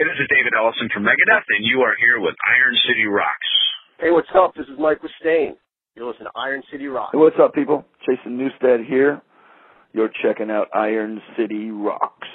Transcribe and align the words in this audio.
Hey, 0.00 0.08
this 0.08 0.16
is 0.16 0.28
David 0.32 0.56
Ellefson 0.56 0.88
from 0.94 1.04
Megadeth, 1.04 1.44
and 1.50 1.60
you 1.60 1.82
are 1.82 1.92
here 2.00 2.24
with 2.24 2.34
Iron 2.48 2.74
City 2.88 3.04
Rocks. 3.04 3.50
Hey, 3.98 4.08
what's 4.08 4.32
up? 4.34 4.54
This 4.56 4.64
is 4.64 4.78
Mike 4.78 4.96
Mustaine. 5.04 5.60
You're 5.94 6.08
listening 6.08 6.28
to 6.32 6.40
Iron 6.40 6.62
City 6.72 6.86
Rocks. 6.86 7.10
Hey, 7.12 7.18
what's 7.18 7.36
up, 7.38 7.52
people? 7.52 7.84
Jason 8.08 8.38
Newsted 8.40 8.88
here. 8.88 9.20
You're 9.92 10.08
checking 10.24 10.50
out 10.50 10.68
Iron 10.72 11.20
City 11.36 11.70
Rocks. 11.70 12.28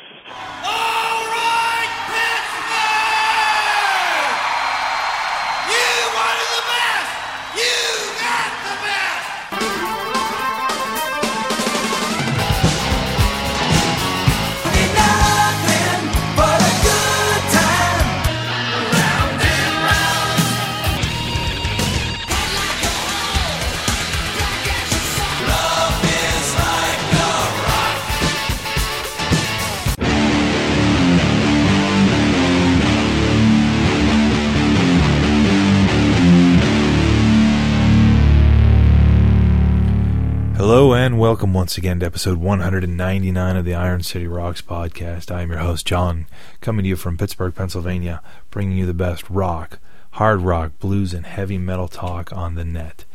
Hello 40.75 40.93
and 40.93 41.17
welcome 41.17 41.53
once 41.53 41.77
again 41.77 42.01
to 42.01 42.05
episode 42.05 42.37
199 42.37 43.55
of 43.55 43.63
the 43.63 43.73
Iron 43.73 44.03
City 44.03 44.27
Rocks 44.27 44.61
podcast. 44.61 45.31
I 45.33 45.41
am 45.41 45.49
your 45.49 45.59
host, 45.59 45.85
John, 45.85 46.27
coming 46.59 46.83
to 46.83 46.89
you 46.89 46.97
from 46.97 47.17
Pittsburgh, 47.17 47.55
Pennsylvania, 47.55 48.21
bringing 48.51 48.77
you 48.77 48.85
the 48.85 48.93
best 48.93 49.29
rock, 49.29 49.79
hard 50.11 50.41
rock, 50.41 50.77
blues, 50.79 51.13
and 51.13 51.25
heavy 51.25 51.57
metal 51.57 51.87
talk 51.87 52.33
on 52.33 52.55
the 52.55 52.65
net. 52.65 53.05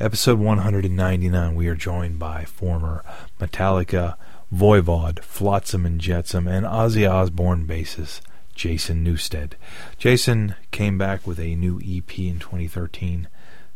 Episode 0.00 0.38
199, 0.38 1.54
we 1.54 1.68
are 1.68 1.74
joined 1.74 2.18
by 2.18 2.46
former 2.46 3.04
Metallica, 3.38 4.16
Voivod, 4.50 5.22
Flotsam 5.22 5.84
and 5.84 6.00
Jetsam, 6.00 6.48
and 6.48 6.64
Ozzy 6.64 7.06
Osbourne 7.06 7.66
bassist 7.66 8.22
Jason 8.54 9.04
Newsted. 9.04 9.52
Jason 9.98 10.54
came 10.70 10.96
back 10.96 11.26
with 11.26 11.38
a 11.38 11.56
new 11.56 11.78
EP 11.84 12.18
in 12.18 12.38
2013 12.38 13.28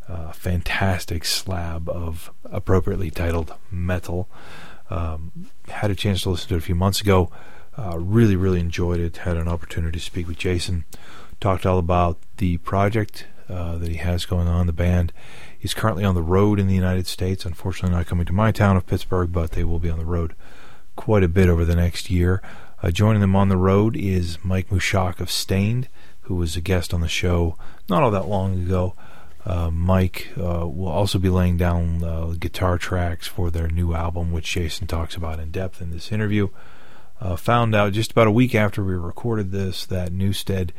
uh, 0.08 0.32
fantastic 0.32 1.24
slab 1.24 1.88
of 1.88 2.32
appropriately 2.44 3.10
titled 3.10 3.54
metal. 3.70 4.28
Um, 4.88 5.50
had 5.68 5.90
a 5.90 5.96
chance 5.96 6.22
to 6.22 6.30
listen 6.30 6.48
to 6.48 6.54
it 6.54 6.58
a 6.58 6.62
few 6.62 6.74
months 6.74 7.00
ago. 7.00 7.30
Uh, 7.76 7.98
really, 7.98 8.36
really 8.36 8.60
enjoyed 8.60 9.00
it. 9.00 9.18
Had 9.18 9.36
an 9.36 9.48
opportunity 9.48 9.98
to 9.98 10.04
speak 10.04 10.28
with 10.28 10.38
Jason. 10.38 10.84
Talked 11.40 11.66
all 11.66 11.78
about 11.78 12.18
the 12.38 12.56
project 12.58 13.26
uh, 13.48 13.76
that 13.76 13.90
he 13.90 13.96
has 13.96 14.24
going 14.24 14.48
on, 14.48 14.66
the 14.66 14.72
band. 14.72 15.12
He's 15.58 15.74
currently 15.74 16.04
on 16.04 16.14
the 16.14 16.22
road 16.22 16.58
in 16.58 16.68
the 16.68 16.74
United 16.74 17.06
States. 17.06 17.44
Unfortunately, 17.44 17.94
not 17.94 18.06
coming 18.06 18.26
to 18.26 18.32
my 18.32 18.52
town 18.52 18.76
of 18.76 18.86
Pittsburgh, 18.86 19.32
but 19.32 19.52
they 19.52 19.64
will 19.64 19.78
be 19.78 19.90
on 19.90 19.98
the 19.98 20.06
road 20.06 20.34
quite 20.94 21.22
a 21.22 21.28
bit 21.28 21.48
over 21.48 21.64
the 21.64 21.76
next 21.76 22.10
year. 22.10 22.40
Uh, 22.82 22.90
joining 22.90 23.20
them 23.20 23.36
on 23.36 23.48
the 23.48 23.56
road 23.56 23.96
is 23.96 24.38
Mike 24.42 24.68
Mushok 24.68 25.20
of 25.20 25.30
Staind, 25.30 25.88
who 26.22 26.34
was 26.34 26.56
a 26.56 26.60
guest 26.60 26.94
on 26.94 27.00
the 27.00 27.08
show 27.08 27.56
not 27.88 28.02
all 28.02 28.10
that 28.10 28.28
long 28.28 28.60
ago. 28.60 28.94
Uh, 29.46 29.70
Mike 29.70 30.32
uh, 30.36 30.66
will 30.66 30.88
also 30.88 31.20
be 31.20 31.30
laying 31.30 31.56
down 31.56 32.02
uh, 32.02 32.34
guitar 32.38 32.78
tracks 32.78 33.28
for 33.28 33.48
their 33.48 33.68
new 33.68 33.94
album, 33.94 34.32
which 34.32 34.50
Jason 34.50 34.88
talks 34.88 35.14
about 35.14 35.38
in 35.38 35.52
depth 35.52 35.80
in 35.80 35.92
this 35.92 36.10
interview. 36.10 36.48
Uh, 37.20 37.36
found 37.36 37.74
out 37.74 37.92
just 37.92 38.10
about 38.10 38.26
a 38.26 38.32
week 38.32 38.56
after 38.56 38.82
we 38.82 38.94
recorded 38.94 39.52
this 39.52 39.86
that 39.86 40.12
Newsted 40.12 40.70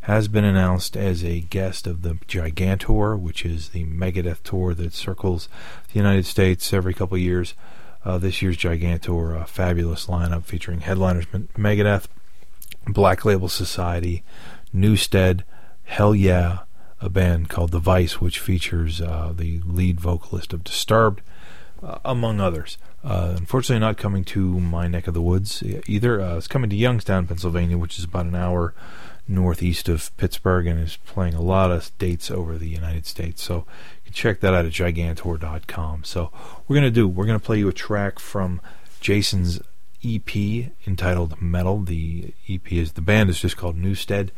has 0.00 0.26
been 0.26 0.44
announced 0.44 0.96
as 0.96 1.22
a 1.22 1.40
guest 1.40 1.86
of 1.86 2.00
the 2.00 2.14
Gigantour, 2.26 3.16
which 3.16 3.44
is 3.44 3.68
the 3.68 3.84
Megadeth 3.84 4.42
tour 4.42 4.74
that 4.74 4.94
circles 4.94 5.48
the 5.92 5.98
United 5.98 6.24
States 6.24 6.72
every 6.72 6.94
couple 6.94 7.18
years. 7.18 7.54
Uh, 8.04 8.18
this 8.18 8.40
year's 8.40 8.56
Gigantour, 8.56 9.34
a 9.34 9.46
fabulous 9.46 10.06
lineup 10.06 10.44
featuring 10.44 10.80
headliners 10.80 11.26
Megadeth, 11.26 12.06
Black 12.86 13.24
Label 13.24 13.48
Society, 13.48 14.22
Newsted, 14.74 15.42
Hell 15.84 16.14
Yeah, 16.14 16.60
a 17.04 17.10
band 17.10 17.50
called 17.50 17.70
Device, 17.70 18.18
which 18.18 18.38
features 18.38 19.00
uh, 19.00 19.32
the 19.36 19.60
lead 19.66 20.00
vocalist 20.00 20.54
of 20.54 20.64
Disturbed, 20.64 21.20
uh, 21.82 21.98
among 22.02 22.40
others. 22.40 22.78
Uh, 23.04 23.34
unfortunately, 23.36 23.78
not 23.78 23.98
coming 23.98 24.24
to 24.24 24.58
my 24.58 24.88
neck 24.88 25.06
of 25.06 25.12
the 25.12 25.20
woods 25.20 25.62
either. 25.86 26.20
Uh, 26.20 26.38
it's 26.38 26.48
coming 26.48 26.70
to 26.70 26.76
Youngstown, 26.76 27.26
Pennsylvania, 27.26 27.76
which 27.76 27.98
is 27.98 28.04
about 28.04 28.24
an 28.24 28.34
hour 28.34 28.72
northeast 29.28 29.88
of 29.90 30.16
Pittsburgh, 30.16 30.66
and 30.66 30.80
is 30.80 30.96
playing 31.04 31.34
a 31.34 31.42
lot 31.42 31.70
of 31.70 31.90
dates 31.98 32.30
over 32.30 32.56
the 32.56 32.68
United 32.68 33.04
States. 33.04 33.42
So 33.42 33.56
you 33.56 34.06
can 34.06 34.14
check 34.14 34.40
that 34.40 34.54
out 34.54 34.64
at 34.64 34.72
gigantour.com. 34.72 36.04
So 36.04 36.32
we're 36.66 36.76
gonna 36.76 36.90
do. 36.90 37.06
We're 37.06 37.26
gonna 37.26 37.38
play 37.38 37.58
you 37.58 37.68
a 37.68 37.72
track 37.74 38.18
from 38.18 38.62
Jason's 39.00 39.60
EP 40.02 40.34
entitled 40.86 41.40
Metal. 41.40 41.82
The 41.82 42.32
EP 42.48 42.72
is 42.72 42.92
the 42.92 43.02
band 43.02 43.28
is 43.28 43.40
just 43.40 43.58
called 43.58 43.76
Newsted. 43.76 44.30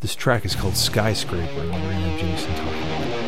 This 0.00 0.14
track 0.14 0.44
is 0.44 0.54
called 0.54 0.76
Skyscraper, 0.76 1.40
and 1.40 1.72
we're 1.72 1.78
going 1.78 1.80
to 1.80 1.94
have 1.94 2.20
Jason 2.20 2.54
talk 2.54 2.68
about 2.68 3.20
it. 3.22 3.25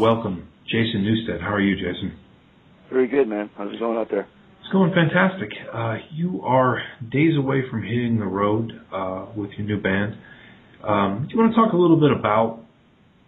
Welcome 0.00 0.48
Jason 0.64 1.04
Newsted. 1.04 1.42
How 1.42 1.52
are 1.52 1.60
you, 1.60 1.76
Jason? 1.76 2.16
Very 2.90 3.06
good, 3.06 3.28
man. 3.28 3.50
How's 3.56 3.72
it 3.72 3.78
going 3.78 3.98
out 3.98 4.08
there? 4.10 4.26
It's 4.60 4.72
going 4.72 4.92
fantastic. 4.94 5.50
Uh, 5.72 5.96
you 6.10 6.40
are 6.42 6.82
days 7.12 7.36
away 7.36 7.62
from 7.70 7.82
hitting 7.82 8.18
the 8.18 8.24
road 8.24 8.72
uh, 8.92 9.26
with 9.36 9.50
your 9.58 9.66
new 9.66 9.80
band. 9.80 10.14
Um, 10.82 11.26
do 11.28 11.34
you 11.34 11.40
want 11.40 11.52
to 11.52 11.56
talk 11.56 11.74
a 11.74 11.76
little 11.76 12.00
bit 12.00 12.12
about, 12.12 12.64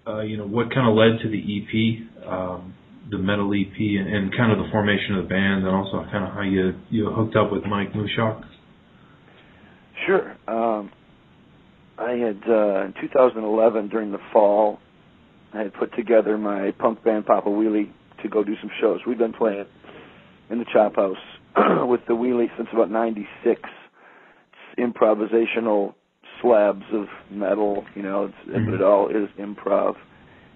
uh, 0.06 0.22
you 0.22 0.38
know, 0.38 0.46
what 0.46 0.72
kind 0.72 0.88
of 0.88 0.94
led 0.96 1.22
to 1.22 1.28
the 1.28 1.38
EP, 1.38 2.26
um, 2.26 2.74
the 3.10 3.18
metal 3.18 3.52
EP, 3.52 3.76
and, 3.76 4.08
and, 4.08 4.34
kind 4.34 4.50
of 4.50 4.58
the 4.58 4.70
formation 4.72 5.16
of 5.16 5.24
the 5.24 5.28
band, 5.28 5.66
and 5.66 5.76
also 5.76 6.02
kind 6.10 6.24
of 6.24 6.32
how 6.32 6.40
you 6.40 6.72
you 6.88 7.10
hooked 7.10 7.36
up 7.36 7.52
with 7.52 7.64
Mike 7.64 7.92
Mushok? 7.92 8.42
Sure. 10.06 10.34
Um, 10.48 10.90
I 11.98 12.12
had 12.12 12.40
uh, 12.48 12.86
in 12.86 12.94
2011 12.98 13.90
during 13.90 14.10
the 14.10 14.18
fall, 14.32 14.78
I 15.54 15.58
had 15.58 15.74
put 15.74 15.94
together 15.94 16.38
my 16.38 16.72
punk 16.78 17.02
band 17.04 17.26
Papa 17.26 17.48
Wheelie 17.48 17.90
to 18.22 18.28
go 18.28 18.42
do 18.42 18.54
some 18.60 18.70
shows. 18.80 19.00
We've 19.06 19.18
been 19.18 19.32
playing 19.32 19.66
in 20.50 20.58
the 20.58 20.64
Chop 20.72 20.96
House 20.96 21.16
with 21.88 22.00
the 22.06 22.14
Wheelie 22.14 22.48
since 22.56 22.68
about 22.72 22.90
'96. 22.90 23.60
It's 23.60 24.80
improvisational 24.80 25.94
slabs 26.40 26.84
of 26.92 27.06
metal, 27.30 27.84
you 27.94 28.02
know, 28.02 28.24
it's, 28.24 28.34
Mhm. 28.56 28.64
but 28.66 28.74
it 28.74 28.82
all 28.82 29.08
is 29.08 29.28
improv. 29.38 29.96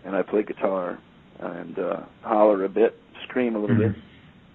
And 0.04 0.16
I 0.16 0.22
play 0.22 0.42
guitar 0.42 0.98
and 1.40 1.78
uh, 1.78 2.00
holler 2.22 2.64
a 2.64 2.68
bit, 2.68 2.98
scream 3.24 3.56
a 3.56 3.58
little 3.58 3.76
Mhm. 3.76 3.92
bit, 3.94 4.02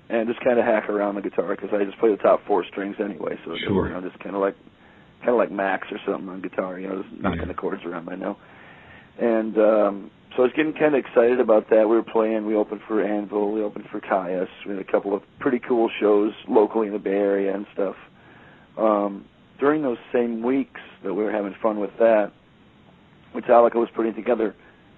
and 0.10 0.28
just 0.28 0.40
kind 0.42 0.58
of 0.58 0.66
hack 0.66 0.90
around 0.90 1.16
the 1.16 1.22
guitar 1.22 1.50
because 1.56 1.70
I 1.74 1.84
just 1.86 1.98
play 2.00 2.10
the 2.10 2.18
top 2.18 2.42
four 2.46 2.64
strings 2.66 2.96
anyway. 3.00 3.38
So 3.46 3.56
Sure. 3.58 3.88
you 3.88 3.94
know, 3.94 4.02
just 4.02 4.20
kind 4.20 4.36
of 4.36 4.42
like 4.42 4.56
kind 5.20 5.30
of 5.30 5.36
like 5.38 5.52
Max 5.52 5.88
or 5.92 6.00
something 6.06 6.28
on 6.30 6.42
guitar, 6.42 6.80
you 6.80 6.88
know, 6.88 7.04
just 7.04 7.22
knocking 7.22 7.42
Yeah. 7.42 7.46
the 7.46 7.54
chords 7.54 7.86
around. 7.86 8.10
I 8.10 8.16
know. 8.16 8.38
And 9.20 9.56
um, 9.60 10.12
so 10.36 10.44
I 10.44 10.46
was 10.46 10.52
getting 10.56 10.74
kind 10.74 10.96
of 10.96 11.04
excited 11.06 11.40
about 11.40 11.70
that. 11.70 11.88
We 11.90 11.96
were 11.96 12.04
playing. 12.04 12.46
We 12.46 12.56
opened 12.56 12.82
for 12.88 13.04
Anvil. 13.04 13.52
We 13.52 13.62
opened 13.62 13.86
for 13.92 14.00
Kyuss. 14.00 14.48
We 14.66 14.74
had 14.74 14.82
a 14.82 14.92
couple 14.92 15.14
of 15.14 15.24
pretty 15.40 15.60
cool 15.60 15.90
shows 16.00 16.32
locally 16.48 16.88
in 16.88 16.94
the 16.94 17.00
Bay 17.00 17.12
Area 17.12 17.54
and 17.54 17.66
stuff. 17.74 17.96
Um, 18.78 19.26
during 19.60 19.82
those 19.82 19.98
same 20.14 20.42
weeks 20.42 20.80
that 21.04 21.14
we 21.14 21.24
were 21.24 21.32
having 21.32 21.54
fun 21.62 21.80
with 21.80 21.92
that, 22.00 22.32
Metallica 23.36 23.76
was 23.76 23.90
putting 23.96 24.14
together 24.14 24.56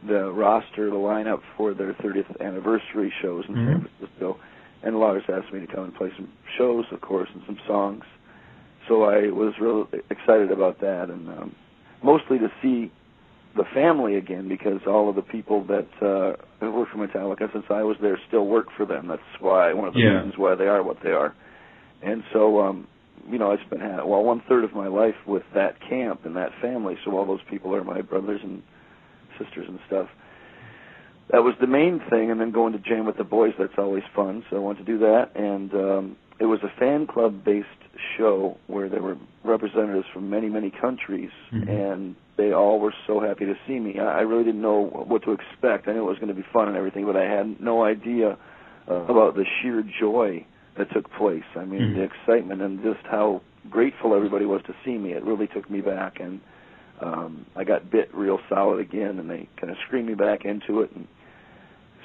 the 0.07 0.31
roster, 0.31 0.89
the 0.89 0.95
lineup 0.95 1.41
for 1.57 1.74
their 1.74 1.94
30th 1.94 2.39
anniversary 2.41 3.12
shows 3.21 3.45
in 3.47 3.56
Mhm. 3.56 3.65
San 3.65 3.88
Francisco. 3.88 4.38
And 4.83 5.00
Lars 5.00 5.24
asked 5.29 5.53
me 5.53 5.62
to 5.62 5.68
come 5.68 5.86
and 5.86 5.95
play 5.95 6.12
some 6.15 6.27
shows, 6.57 6.86
of 6.91 7.01
course, 7.01 7.29
and 7.33 7.44
some 7.45 7.57
songs. 7.68 8.03
so 8.89 9.03
I 9.03 9.29
was 9.29 9.57
real 9.62 9.88
excited 10.09 10.51
about 10.51 10.79
that, 10.79 11.09
and 11.09 11.29
um, 11.29 11.56
mostly 12.01 12.38
to 12.38 12.51
see 12.62 12.91
the 13.55 13.63
family 13.73 14.15
again 14.17 14.47
because 14.50 14.79
all 14.88 15.09
of 15.09 15.15
the 15.15 15.21
people 15.21 15.63
that 15.65 15.88
uh, 16.01 16.35
that 16.59 16.71
work 16.71 16.89
for 16.91 16.97
Metallica 17.07 17.51
since 17.53 17.65
I 17.69 17.83
was 17.83 17.97
there 18.01 18.19
still 18.27 18.47
work 18.47 18.67
for 18.75 18.85
them. 18.85 19.07
That's 19.07 19.21
why 19.39 19.73
one 19.73 19.88
of 19.88 19.94
the 19.94 20.00
Yeah. 20.00 20.15
reasons 20.15 20.38
why 20.38 20.55
they 20.55 20.67
are 20.67 20.81
what 20.83 20.97
they 21.03 21.11
are. 21.11 21.35
And 22.01 22.23
so, 22.33 22.59
um, 22.61 22.88
you 23.29 23.38
know, 23.38 23.51
I 23.51 23.57
spent 23.65 23.81
ha- 23.81 24.05
well 24.05 24.23
one 24.23 24.41
third 24.50 24.63
of 24.63 24.73
my 24.73 24.88
life 24.88 25.15
with 25.27 25.44
that 25.53 25.79
camp 25.81 26.25
and 26.25 26.35
that 26.35 26.51
family. 26.61 26.97
So 27.05 27.15
all 27.17 27.25
those 27.25 27.44
people 27.50 27.75
are 27.75 27.83
my 27.83 28.01
brothers 28.01 28.41
and 28.44 28.61
sisters 29.39 29.65
and 29.67 29.79
stuff. 29.88 30.09
That 31.31 31.44
was 31.44 31.55
the 31.61 31.67
main 31.67 32.01
thing, 32.09 32.31
and 32.31 32.39
then 32.39 32.51
going 32.51 32.73
to 32.73 32.79
jam 32.79 33.05
with 33.05 33.17
the 33.17 33.23
boys. 33.23 33.53
That's 33.57 33.77
always 33.77 34.03
fun. 34.15 34.44
So 34.50 34.57
I 34.57 34.59
wanted 34.59 34.85
to 34.85 34.91
do 34.91 35.00
that, 35.00 35.31
and 35.35 35.73
um, 35.73 36.17
it 36.39 36.45
was 36.45 36.59
a 36.63 36.69
fan 36.80 37.06
club 37.07 37.44
based 37.44 37.68
show 38.18 38.57
where 38.68 38.89
there 38.89 39.01
were 39.01 39.18
representatives 39.44 40.07
from 40.13 40.30
many 40.30 40.50
many 40.50 40.71
countries, 40.71 41.30
Mhm. 41.51 41.68
and 41.69 42.15
they 42.38 42.51
all 42.51 42.80
were 42.80 42.94
so 43.06 43.19
happy 43.19 43.45
to 43.45 43.56
see 43.68 43.80
me. 43.80 44.00
I 44.00 44.19
I 44.19 44.21
really 44.21 44.44
didn't 44.44 44.62
know 44.62 44.81
what 45.07 45.24
to 45.24 45.31
expect. 45.31 45.88
I 45.88 45.94
knew 45.94 46.01
it 46.01 46.09
was 46.09 46.18
going 46.19 46.30
to 46.35 46.41
be 46.44 46.47
fun 46.53 46.68
and 46.68 46.75
everything, 46.77 47.06
but 47.06 47.15
I 47.15 47.25
had 47.25 47.59
no 47.62 47.83
idea 47.83 48.38
uh, 48.89 48.95
about 49.07 49.35
the 49.35 49.45
sheer 49.62 49.81
joy 50.00 50.44
that 50.75 50.91
took 50.91 51.09
place. 51.12 51.45
I 51.56 51.63
mean, 51.65 51.81
Mhm. 51.81 51.95
the 51.95 52.01
excitement 52.03 52.62
and 52.62 52.83
just 52.83 53.06
how 53.06 53.41
grateful 53.69 54.13
everybody 54.13 54.45
was 54.45 54.62
to 54.63 54.74
see 54.83 54.97
me. 54.97 55.13
It 55.13 55.24
really 55.24 55.47
took 55.47 55.69
me 55.69 55.79
back, 55.81 56.19
and 56.19 56.41
um, 57.00 57.45
I 57.56 57.63
got 57.63 57.89
bit 57.89 58.09
real 58.13 58.39
solid 58.50 58.79
again, 58.79 59.19
and 59.19 59.29
they 59.29 59.47
kind 59.57 59.71
of 59.71 59.77
screamed 59.86 60.07
me 60.07 60.15
back 60.15 60.45
into 60.45 60.81
it. 60.81 60.91
And 60.95 61.07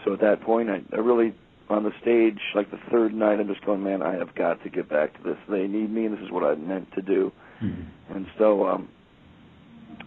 so 0.04 0.12
at 0.12 0.20
that 0.20 0.40
point, 0.40 0.70
I, 0.70 0.82
I 0.92 0.98
really 0.98 1.32
on 1.70 1.82
the 1.84 1.92
stage, 2.00 2.38
like 2.54 2.70
the 2.70 2.78
third 2.90 3.12
night, 3.14 3.40
I'm 3.40 3.48
just 3.48 3.64
going, 3.64 3.82
man, 3.82 4.02
I 4.02 4.14
have 4.14 4.34
got 4.34 4.62
to 4.62 4.70
get 4.70 4.88
back 4.88 5.14
to 5.18 5.22
this. 5.22 5.36
They 5.48 5.66
need 5.66 5.90
me, 5.92 6.06
and 6.06 6.16
this 6.16 6.24
is 6.24 6.30
what 6.30 6.44
I 6.44 6.54
meant 6.54 6.90
to 6.92 7.02
do. 7.02 7.32
Mhm. 7.62 7.84
And 8.10 8.26
so 8.38 8.66
um, 8.66 8.88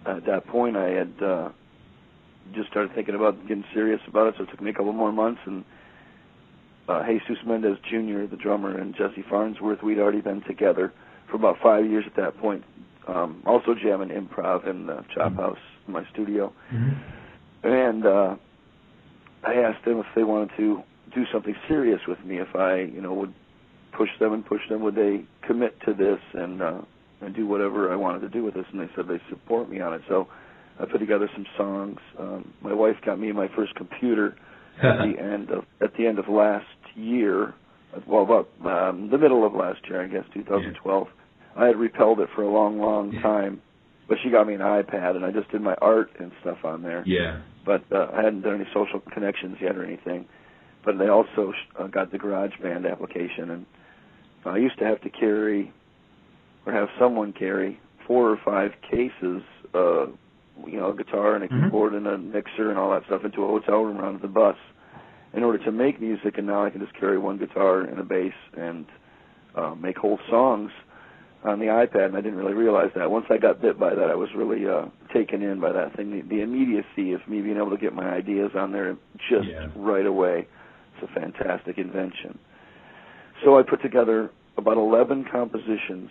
at 0.05 0.25
that 0.25 0.47
point, 0.47 0.75
I 0.75 0.89
had 0.89 1.21
uh, 1.21 1.49
just 2.53 2.69
started 2.69 2.93
thinking 2.95 3.13
about 3.15 3.39
getting 3.47 3.63
serious 3.73 4.01
about 4.07 4.27
it. 4.29 4.35
So 4.37 4.43
it 4.43 4.49
took 4.49 4.61
me 4.61 4.71
a 4.71 4.73
couple 4.73 4.93
more 4.93 5.11
months, 5.11 5.41
and 5.45 5.63
uh, 6.89 7.03
Jesus 7.07 7.37
Mendez 7.45 7.77
Jr., 7.83 8.25
the 8.25 8.37
drummer, 8.41 8.75
and 8.77 8.95
Jesse 8.95 9.23
Farnsworth, 9.29 9.83
we'd 9.83 9.99
already 9.99 10.21
been 10.21 10.41
together 10.41 10.91
for 11.29 11.35
about 11.35 11.57
five 11.61 11.85
years 11.85 12.05
at 12.07 12.15
that 12.15 12.37
point. 12.39 12.63
Um, 13.07 13.41
also 13.45 13.73
jamming 13.75 14.09
improv 14.09 14.67
in 14.67 14.87
the 14.87 15.03
Chop 15.13 15.33
Mhm. 15.33 15.37
House, 15.37 15.59
my 15.87 16.03
studio, 16.05 16.53
Mhm. 16.71 16.95
and 17.63 18.05
uh, 18.05 18.35
I 19.43 19.55
asked 19.55 19.83
them 19.85 19.99
if 19.99 20.05
they 20.15 20.23
wanted 20.23 20.51
to 20.57 20.83
do 21.13 21.25
something 21.31 21.55
serious 21.67 21.99
with 22.07 22.19
me. 22.25 22.37
If 22.39 22.55
I, 22.55 22.79
you 22.81 23.01
know, 23.01 23.13
would 23.13 23.33
push 23.97 24.09
them 24.19 24.33
and 24.33 24.45
push 24.45 24.61
them, 24.69 24.81
would 24.81 24.95
they 24.95 25.23
commit 25.45 25.79
to 25.85 25.93
this 25.93 26.19
and 26.33 26.61
uh, 26.61 26.81
and 27.21 27.35
do 27.35 27.45
whatever 27.45 27.91
I 27.91 27.95
wanted 27.95 28.21
to 28.21 28.29
do 28.29 28.43
with 28.43 28.53
this? 28.53 28.65
And 28.71 28.81
they 28.81 28.89
said 28.95 29.05
they 29.07 29.21
support 29.29 29.69
me 29.69 29.79
on 29.79 29.93
it. 29.93 30.01
So 30.07 30.27
I 30.79 30.85
put 30.85 30.99
together 30.99 31.29
some 31.33 31.45
songs. 31.57 31.99
Um, 32.19 32.53
my 32.61 32.73
wife 32.73 32.95
got 33.05 33.19
me 33.19 33.31
my 33.31 33.47
first 33.55 33.75
computer 33.75 34.35
at 34.83 34.97
the 34.99 35.13
end 35.21 35.51
of 35.51 35.65
at 35.81 35.93
the 35.97 36.07
end 36.07 36.19
of 36.19 36.27
last 36.27 36.65
year. 36.95 37.53
Well, 38.07 38.23
about 38.23 38.49
um, 38.65 39.09
the 39.09 39.17
middle 39.17 39.45
of 39.45 39.53
last 39.53 39.81
year, 39.89 40.01
I 40.01 40.07
guess, 40.07 40.23
2012. 40.33 41.07
I 41.57 41.65
had 41.65 41.75
repelled 41.75 42.21
it 42.21 42.29
for 42.33 42.43
a 42.43 42.49
long, 42.49 42.79
long 42.79 43.11
Yeah. 43.11 43.21
time, 43.21 43.61
but 44.07 44.17
she 44.23 44.29
got 44.29 44.47
me 44.47 44.53
an 44.53 44.61
iPad, 44.61 45.17
and 45.17 45.25
I 45.25 45.31
just 45.31 45.51
did 45.51 45.61
my 45.61 45.75
art 45.81 46.09
and 46.17 46.31
stuff 46.39 46.63
on 46.63 46.81
there 46.83 47.03
Yeah. 47.05 47.39
but 47.65 47.83
uh, 47.91 48.07
I 48.13 48.23
hadn't 48.23 48.41
done 48.41 48.55
any 48.55 48.67
social 48.73 49.01
connections 49.13 49.57
yet 49.59 49.75
or 49.75 49.83
anything. 49.83 50.25
But 50.83 50.97
they 50.97 51.09
also 51.09 51.53
uh, 51.79 51.87
got 51.87 52.11
the 52.11 52.17
GarageBand 52.17 52.91
application, 52.91 53.51
and 53.51 53.65
I 54.45 54.57
used 54.57 54.79
to 54.79 54.85
have 54.85 54.99
to 55.01 55.09
carry 55.09 55.71
or 56.65 56.73
have 56.73 56.89
someone 56.99 57.33
carry 57.33 57.79
four 58.07 58.29
or 58.29 58.37
five 58.43 58.71
cases, 58.89 59.41
uh, 59.73 60.07
you 60.65 60.77
know, 60.79 60.89
a 60.91 60.95
guitar 60.95 61.35
and 61.35 61.43
a 61.43 61.47
Mhm. 61.47 61.65
keyboard 61.65 61.93
and 61.93 62.07
a 62.07 62.17
mixer 62.17 62.69
and 62.69 62.77
all 62.77 62.91
that 62.91 63.05
stuff 63.05 63.23
into 63.23 63.43
a 63.43 63.47
hotel 63.47 63.81
room 63.83 63.97
around 63.99 64.21
the 64.21 64.27
bus 64.27 64.57
in 65.33 65.43
order 65.43 65.57
to 65.59 65.71
make 65.71 66.01
music. 66.01 66.37
And 66.37 66.47
now 66.47 66.63
I 66.63 66.69
can 66.69 66.81
just 66.81 66.93
carry 66.93 67.17
one 67.17 67.37
guitar 67.37 67.81
and 67.81 67.99
a 67.99 68.03
bass 68.03 68.33
and 68.57 68.85
uh, 69.55 69.75
make 69.75 69.97
whole 69.97 70.19
songs 70.29 70.71
on 71.43 71.59
the 71.59 71.65
iPad, 71.65 72.05
and 72.05 72.17
I 72.17 72.21
didn't 72.21 72.37
really 72.37 72.53
realize 72.53 72.91
that. 72.95 73.09
Once 73.09 73.25
I 73.29 73.37
got 73.37 73.61
bit 73.61 73.79
by 73.79 73.95
that, 73.95 74.11
I 74.11 74.15
was 74.15 74.29
really 74.35 74.67
uh, 74.67 74.85
taken 75.11 75.41
in 75.41 75.59
by 75.59 75.71
that 75.71 75.95
thing. 75.95 76.11
The, 76.11 76.21
the 76.21 76.41
immediacy 76.41 77.13
of 77.13 77.27
me 77.27 77.41
being 77.41 77.57
able 77.57 77.71
to 77.71 77.77
get 77.77 77.93
my 77.93 78.09
ideas 78.09 78.51
on 78.55 78.71
there 78.71 78.95
just 79.29 79.47
Yeah. 79.47 79.67
right 79.75 80.05
away. 80.05 80.47
It's 81.01 81.11
a 81.11 81.19
fantastic 81.19 81.77
invention. 81.77 82.37
So 83.43 83.57
I 83.57 83.63
put 83.63 83.81
together 83.81 84.29
about 84.57 84.77
11 84.77 85.25
compositions. 85.31 86.09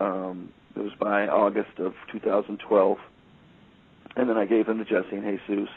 Um, 0.00 0.50
it 0.76 0.80
was 0.80 0.92
by 1.00 1.26
August 1.26 1.78
of 1.78 1.94
2012, 2.12 2.98
and 4.16 4.28
then 4.28 4.36
I 4.36 4.44
gave 4.44 4.66
them 4.66 4.78
to 4.78 4.84
Jesse 4.84 5.16
and 5.16 5.40
Jesus, 5.46 5.68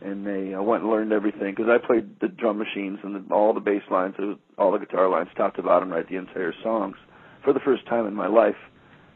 and 0.00 0.26
they 0.26 0.54
uh, 0.54 0.62
went 0.62 0.82
and 0.82 0.90
learned 0.90 1.12
everything 1.12 1.54
because 1.56 1.68
I 1.68 1.84
played 1.84 2.20
the 2.20 2.28
drum 2.28 2.58
machines 2.58 2.98
and 3.02 3.14
the, 3.28 3.34
all 3.34 3.52
the 3.52 3.60
bass 3.60 3.82
lines, 3.90 4.14
was- 4.18 4.38
all 4.58 4.72
the 4.72 4.78
guitar 4.78 5.08
lines, 5.08 5.28
top 5.36 5.54
to 5.56 5.62
bottom, 5.62 5.90
write 5.90 6.08
the 6.08 6.16
entire 6.16 6.52
songs 6.62 6.96
for 7.42 7.52
the 7.52 7.60
first 7.60 7.86
time 7.86 8.06
in 8.06 8.14
my 8.14 8.26
life. 8.28 8.56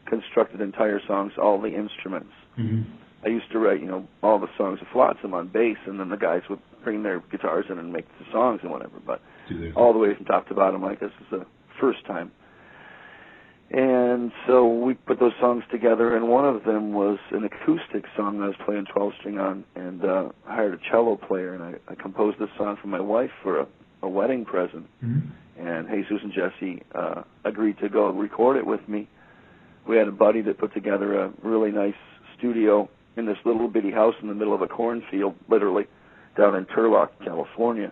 Constructed 0.05 0.59
entire 0.61 0.99
songs, 1.07 1.33
all 1.41 1.61
the 1.61 1.69
instruments. 1.75 2.31
Mhm. 2.57 2.85
I 3.23 3.27
used 3.27 3.51
to 3.51 3.59
write, 3.59 3.79
you 3.81 3.85
know, 3.87 4.07
all 4.23 4.39
the 4.39 4.49
songs 4.57 4.79
of 4.81 4.87
Flotsam 4.87 5.33
on 5.33 5.47
bass, 5.47 5.77
and 5.85 5.99
then 5.99 6.09
the 6.09 6.17
guys 6.17 6.41
would 6.49 6.59
bring 6.83 7.03
their 7.03 7.19
guitars 7.31 7.65
in 7.69 7.77
and 7.79 7.91
make 7.91 8.07
the 8.19 8.25
songs 8.31 8.59
and 8.63 8.71
whatever. 8.71 8.99
But 9.05 9.21
all 9.75 9.93
the 9.93 9.99
way 9.99 10.15
from 10.15 10.25
top 10.25 10.47
to 10.49 10.53
bottom 10.53 10.81
like 10.81 10.99
this 10.99 11.11
is 11.21 11.27
the 11.31 11.45
first 11.79 12.05
time. 12.05 12.31
And 13.71 14.31
so 14.47 14.67
we 14.67 14.95
put 14.95 15.19
those 15.19 15.33
songs 15.39 15.63
together, 15.71 16.15
and 16.15 16.27
one 16.27 16.43
of 16.45 16.63
them 16.63 16.91
was 16.91 17.19
an 17.31 17.43
acoustic 17.43 18.03
song 18.17 18.39
that 18.39 18.45
I 18.45 18.47
was 18.47 18.55
playing 18.65 18.85
12 18.91 19.13
string 19.19 19.37
on, 19.37 19.63
and 19.75 20.03
uh, 20.03 20.29
I 20.47 20.55
hired 20.55 20.73
a 20.73 20.79
cello 20.89 21.17
player, 21.17 21.53
and 21.53 21.63
I, 21.63 21.73
I 21.87 21.95
composed 21.95 22.39
this 22.39 22.49
song 22.57 22.77
for 22.81 22.87
my 22.87 22.99
wife 22.99 23.29
for 23.43 23.59
a, 23.59 23.67
a 24.01 24.09
wedding 24.09 24.43
present. 24.43 24.87
Mhm. 25.05 25.21
And 25.59 25.87
Jesus 25.89 26.17
and 26.23 26.33
Jesse 26.33 26.81
uh, 26.95 27.21
agreed 27.43 27.77
to 27.79 27.89
go 27.89 28.09
record 28.09 28.57
it 28.57 28.65
with 28.65 28.79
me. 28.87 29.07
We 29.87 29.97
had 29.97 30.07
a 30.07 30.11
buddy 30.11 30.41
that 30.43 30.57
put 30.57 30.73
together 30.73 31.19
a 31.19 31.31
really 31.43 31.71
nice 31.71 31.93
studio 32.37 32.89
in 33.17 33.25
this 33.25 33.37
little 33.45 33.67
bitty 33.67 33.91
house 33.91 34.15
in 34.21 34.29
the 34.29 34.33
middle 34.33 34.55
of 34.55 34.61
a 34.61 34.67
cornfield, 34.67 35.35
literally, 35.49 35.85
down 36.37 36.55
in 36.55 36.65
Turlock, 36.65 37.09
California. 37.23 37.91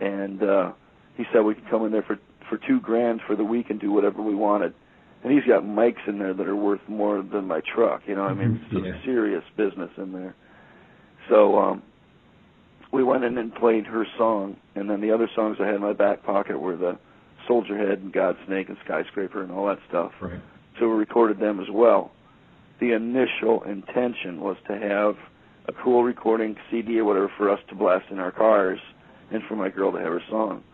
And 0.00 0.42
uh, 0.42 0.72
he 1.16 1.24
said 1.32 1.40
we 1.40 1.54
could 1.54 1.68
come 1.68 1.84
in 1.84 1.92
there 1.92 2.02
for 2.02 2.18
for 2.48 2.58
two 2.66 2.80
grand 2.80 3.20
for 3.26 3.36
the 3.36 3.44
week 3.44 3.68
and 3.68 3.78
do 3.78 3.92
whatever 3.92 4.22
we 4.22 4.34
wanted. 4.34 4.72
And 5.22 5.32
he's 5.32 5.44
got 5.44 5.64
mics 5.64 6.06
in 6.06 6.18
there 6.18 6.32
that 6.32 6.46
are 6.46 6.56
worth 6.56 6.80
more 6.88 7.22
than 7.22 7.46
my 7.46 7.60
truck. 7.60 8.02
You 8.06 8.14
know, 8.14 8.22
I 8.22 8.32
mean, 8.32 8.60
Mhm, 8.70 8.72
some 8.72 8.84
yeah. 8.84 9.02
serious 9.04 9.44
business 9.56 9.90
in 9.98 10.12
there. 10.12 10.34
So 11.28 11.58
um, 11.58 11.82
we 12.92 13.02
went 13.02 13.24
in 13.24 13.36
and 13.36 13.54
played 13.54 13.84
her 13.86 14.06
song, 14.16 14.56
and 14.76 14.88
then 14.88 15.00
the 15.00 15.10
other 15.10 15.28
songs 15.34 15.58
I 15.60 15.66
had 15.66 15.74
in 15.74 15.82
my 15.82 15.92
back 15.92 16.22
pocket 16.22 16.58
were 16.58 16.76
the 16.76 16.96
Soldier 17.46 17.76
Head 17.76 17.98
and 17.98 18.12
Godsnake 18.12 18.68
and 18.68 18.78
Skyscraper 18.84 19.42
and 19.42 19.52
all 19.52 19.66
that 19.66 19.78
stuff. 19.88 20.12
Right. 20.20 20.40
So 20.78 20.88
we 20.88 20.94
recorded 20.94 21.38
them 21.38 21.60
as 21.60 21.68
well. 21.70 22.12
The 22.80 22.92
initial 22.92 23.62
intention 23.64 24.40
was 24.40 24.56
to 24.68 24.78
have 24.78 25.16
a 25.68 25.72
cool 25.84 26.02
recording 26.02 26.56
CD 26.70 26.98
or 26.98 27.04
whatever 27.04 27.30
for 27.36 27.50
us 27.50 27.60
to 27.68 27.74
blast 27.74 28.06
in 28.10 28.18
our 28.18 28.32
cars, 28.32 28.78
and 29.30 29.42
for 29.48 29.54
my 29.54 29.68
girl 29.68 29.92
to 29.92 29.98
have 29.98 30.08
her 30.08 30.22
song. 30.30 30.64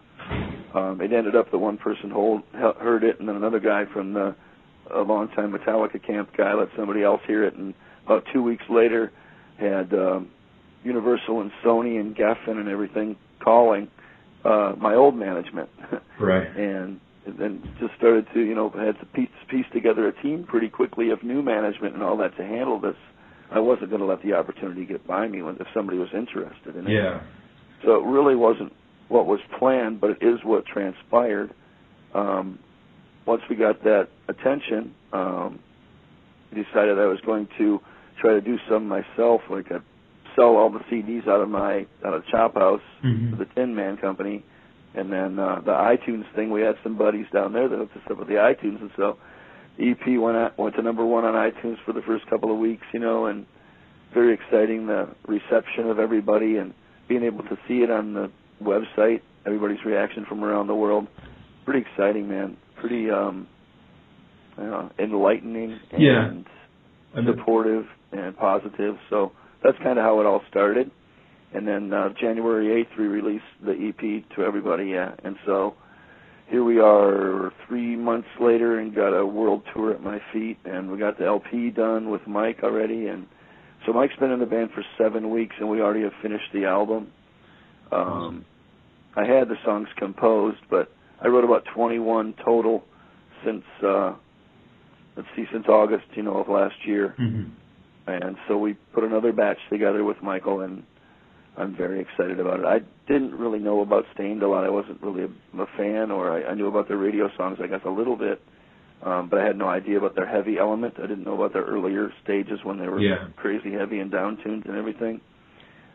Um, 0.72 1.00
it 1.00 1.12
ended 1.12 1.36
up 1.36 1.50
that 1.50 1.58
one 1.58 1.76
person 1.76 2.10
hold, 2.10 2.42
heard 2.52 3.04
it, 3.04 3.18
and 3.18 3.28
then 3.28 3.36
another 3.36 3.60
guy 3.60 3.84
from 3.92 4.14
the 4.14 4.34
a 4.94 5.00
longtime 5.00 5.50
Metallica 5.52 6.04
camp 6.04 6.30
guy 6.36 6.52
let 6.52 6.68
somebody 6.76 7.02
else 7.02 7.20
hear 7.26 7.44
it, 7.44 7.54
and 7.54 7.74
about 8.04 8.24
two 8.32 8.42
weeks 8.42 8.64
later, 8.68 9.10
had 9.58 9.92
um, 9.94 10.28
Universal 10.82 11.40
and 11.40 11.50
Sony 11.64 11.98
and 11.98 12.14
Geffen 12.14 12.58
and 12.60 12.68
everything 12.68 13.16
calling 13.42 13.88
uh, 14.44 14.74
my 14.78 14.94
old 14.94 15.16
management. 15.16 15.68
Right. 16.20 16.46
and 16.56 17.00
then 17.26 17.60
just 17.80 17.92
started 17.96 18.24
to 18.34 18.40
you 18.40 18.54
know 18.54 18.70
had 18.70 18.96
to 19.00 19.06
piece, 19.06 19.28
piece 19.48 19.66
together 19.72 20.06
a 20.06 20.22
team 20.22 20.44
pretty 20.44 20.68
quickly 20.68 21.10
of 21.10 21.24
new 21.24 21.42
management 21.42 21.94
and 21.94 22.04
all 22.04 22.16
that 22.18 22.36
to 22.36 22.44
handle 22.44 22.78
this. 22.78 22.94
I 23.50 23.60
wasn't 23.60 23.90
going 23.90 24.00
to 24.00 24.06
let 24.06 24.22
the 24.22 24.32
opportunity 24.34 24.84
get 24.84 25.06
by 25.06 25.28
me 25.28 25.42
when 25.42 25.56
if 25.56 25.66
somebody 25.74 25.98
was 25.98 26.08
interested 26.14 26.76
in 26.76 26.86
it. 26.86 26.92
Yeah. 26.92 27.20
So 27.84 27.96
it 27.96 28.04
really 28.04 28.34
wasn't 28.34 28.72
what 29.08 29.26
was 29.26 29.40
planned, 29.58 30.00
but 30.00 30.10
it 30.10 30.18
is 30.22 30.38
what 30.44 30.64
transpired. 30.66 31.52
Um, 32.14 32.58
once 33.26 33.42
we 33.48 33.56
got 33.56 33.82
that 33.84 34.08
attention, 34.28 34.94
um, 35.12 35.58
I 36.52 36.54
decided 36.62 36.98
I 36.98 37.06
was 37.06 37.20
going 37.26 37.48
to 37.58 37.80
try 38.20 38.32
to 38.32 38.40
do 38.40 38.58
some 38.68 38.86
myself, 38.88 39.42
like 39.50 39.70
I'd 39.72 39.82
sell 40.36 40.56
all 40.56 40.70
the 40.70 40.80
CDs 40.90 41.28
out 41.28 41.40
of 41.40 41.48
my 41.48 41.86
out 42.04 42.14
of 42.14 42.24
Chop 42.26 42.54
House 42.54 42.80
Mhm. 43.04 43.30
for 43.30 43.36
the 43.36 43.46
Tin 43.54 43.74
Man 43.74 43.96
Company, 43.96 44.44
and 44.94 45.12
then 45.12 45.38
uh, 45.38 45.60
the 45.64 45.72
iTunes 45.72 46.24
thing. 46.34 46.50
We 46.50 46.60
had 46.62 46.76
some 46.82 46.96
buddies 46.96 47.26
down 47.32 47.52
there 47.52 47.68
that 47.68 47.76
hooked 47.76 47.96
us 47.96 48.02
up 48.10 48.18
with 48.18 48.28
the 48.28 48.34
iTunes, 48.34 48.80
and 48.80 48.90
so 48.96 49.16
EP 49.81 50.19
went 50.21 50.37
out, 50.37 50.59
went 50.59 50.75
to 50.76 50.83
number 50.83 51.04
one 51.04 51.25
on 51.25 51.35
iTunes 51.35 51.76
for 51.85 51.93
the 51.93 52.02
first 52.07 52.26
couple 52.28 52.52
of 52.52 52.59
weeks, 52.59 52.85
you 52.93 53.00
know, 53.00 53.26
and 53.26 53.47
very 54.12 54.33
exciting 54.35 54.87
the 54.87 55.09
reception 55.26 55.88
of 55.90 55.99
everybody 55.99 56.57
and 56.57 56.73
being 57.09 57.25
able 57.25 57.43
to 57.45 57.59
see 57.66 57.78
it 57.78 57.90
on 57.90 58.14
the 58.14 58.31
website, 58.62 59.21
everybody's 59.47 59.85
reaction 59.85 60.25
from 60.28 60.45
around 60.45 60.69
the 60.69 60.75
world. 60.75 61.07
Pretty 61.64 61.85
exciting, 61.90 62.28
man. 62.28 62.57
Pretty 62.81 63.11
um 63.11 63.49
uh, 64.59 64.88
enlightening 64.99 65.78
and 65.90 66.02
Yeah. 66.02 66.31
I 67.16 67.21
mean, 67.21 67.26
supportive 67.26 67.87
and 68.12 68.37
positive. 68.37 68.97
So 69.11 69.33
that's 69.64 69.76
kind 69.78 69.99
of 69.99 70.04
how 70.04 70.21
it 70.21 70.26
all 70.26 70.43
started. 70.50 70.90
And 71.54 71.66
then 71.66 71.93
uh, 71.93 72.11
January 72.21 72.85
8th, 72.85 72.99
we 72.99 73.07
released 73.07 73.45
the 73.64 73.73
EP 73.73 74.37
to 74.37 74.43
everybody. 74.45 74.87
Yeah, 74.87 75.12
and 75.25 75.37
so 75.47 75.75
here 76.48 76.64
we 76.64 76.78
are, 76.78 77.52
three 77.66 77.96
months 77.96 78.28
later, 78.40 78.78
and 78.78 78.94
got 78.94 79.10
a 79.16 79.24
world 79.24 79.62
tour 79.74 79.92
at 79.92 80.02
my 80.02 80.20
feet, 80.32 80.58
and 80.64 80.90
we 80.90 80.98
got 80.98 81.18
the 81.18 81.24
LP 81.24 81.70
done 81.70 82.10
with 82.10 82.26
Mike 82.26 82.60
already, 82.62 83.06
and 83.06 83.26
so 83.86 83.92
Mike's 83.92 84.16
been 84.16 84.30
in 84.30 84.40
the 84.40 84.46
band 84.46 84.70
for 84.74 84.84
seven 84.98 85.30
weeks, 85.30 85.54
and 85.58 85.68
we 85.68 85.80
already 85.80 86.02
have 86.02 86.12
finished 86.22 86.52
the 86.52 86.64
album. 86.64 87.08
Um, 87.92 88.44
I 89.16 89.24
had 89.24 89.48
the 89.48 89.56
songs 89.64 89.88
composed, 89.96 90.60
but 90.70 90.90
I 91.20 91.28
wrote 91.28 91.44
about 91.44 91.64
21 91.74 92.34
total 92.44 92.84
since 93.44 93.64
uh, 93.82 94.14
let's 95.16 95.28
see, 95.36 95.44
since 95.52 95.66
August, 95.68 96.06
you 96.14 96.22
know, 96.22 96.38
of 96.38 96.48
last 96.48 96.74
year, 96.86 97.14
mhm. 97.18 97.50
and 98.06 98.36
so 98.48 98.58
we 98.58 98.74
put 98.92 99.04
another 99.04 99.32
batch 99.32 99.58
together 99.70 100.04
with 100.04 100.20
Michael, 100.22 100.60
and 100.60 100.82
I'm 101.56 101.76
very 101.76 102.00
excited 102.00 102.40
about 102.40 102.61
it. 102.61 102.66
I 102.66 102.80
didn't 103.11 103.34
really 103.34 103.61
know 103.61 103.80
about 103.82 104.04
Staind 104.14 104.42
a 104.42 104.49
lot. 104.49 104.64
I 104.64 104.70
wasn't 104.70 105.00
really 105.02 105.23
a, 105.25 105.62
a 105.62 105.66
fan, 105.76 106.11
or 106.11 106.32
I, 106.32 106.50
I 106.50 106.54
knew 106.54 106.66
about 106.66 106.88
their 106.88 106.96
radio 106.96 107.28
songs, 107.37 107.58
I 107.62 107.66
guess, 107.68 107.80
a 107.87 107.90
little 107.90 108.16
bit, 108.16 108.42
um, 109.04 109.28
but 109.28 109.38
I 109.38 109.44
had 109.44 109.56
no 109.56 109.68
idea 109.68 109.99
about 109.99 110.16
their 110.16 110.26
heavy 110.26 110.58
element. 110.58 110.94
I 110.99 111.02
didn't 111.02 111.25
know 111.25 111.34
about 111.34 111.52
their 111.52 111.62
earlier 111.62 112.11
stages 112.23 112.58
when 112.64 112.78
they 112.78 112.88
were 112.88 113.00
Yeah. 113.00 113.28
crazy 113.37 113.73
heavy 113.73 114.00
and 114.00 114.11
downtuned 114.11 114.66
and 114.66 114.76
everything. 114.76 115.20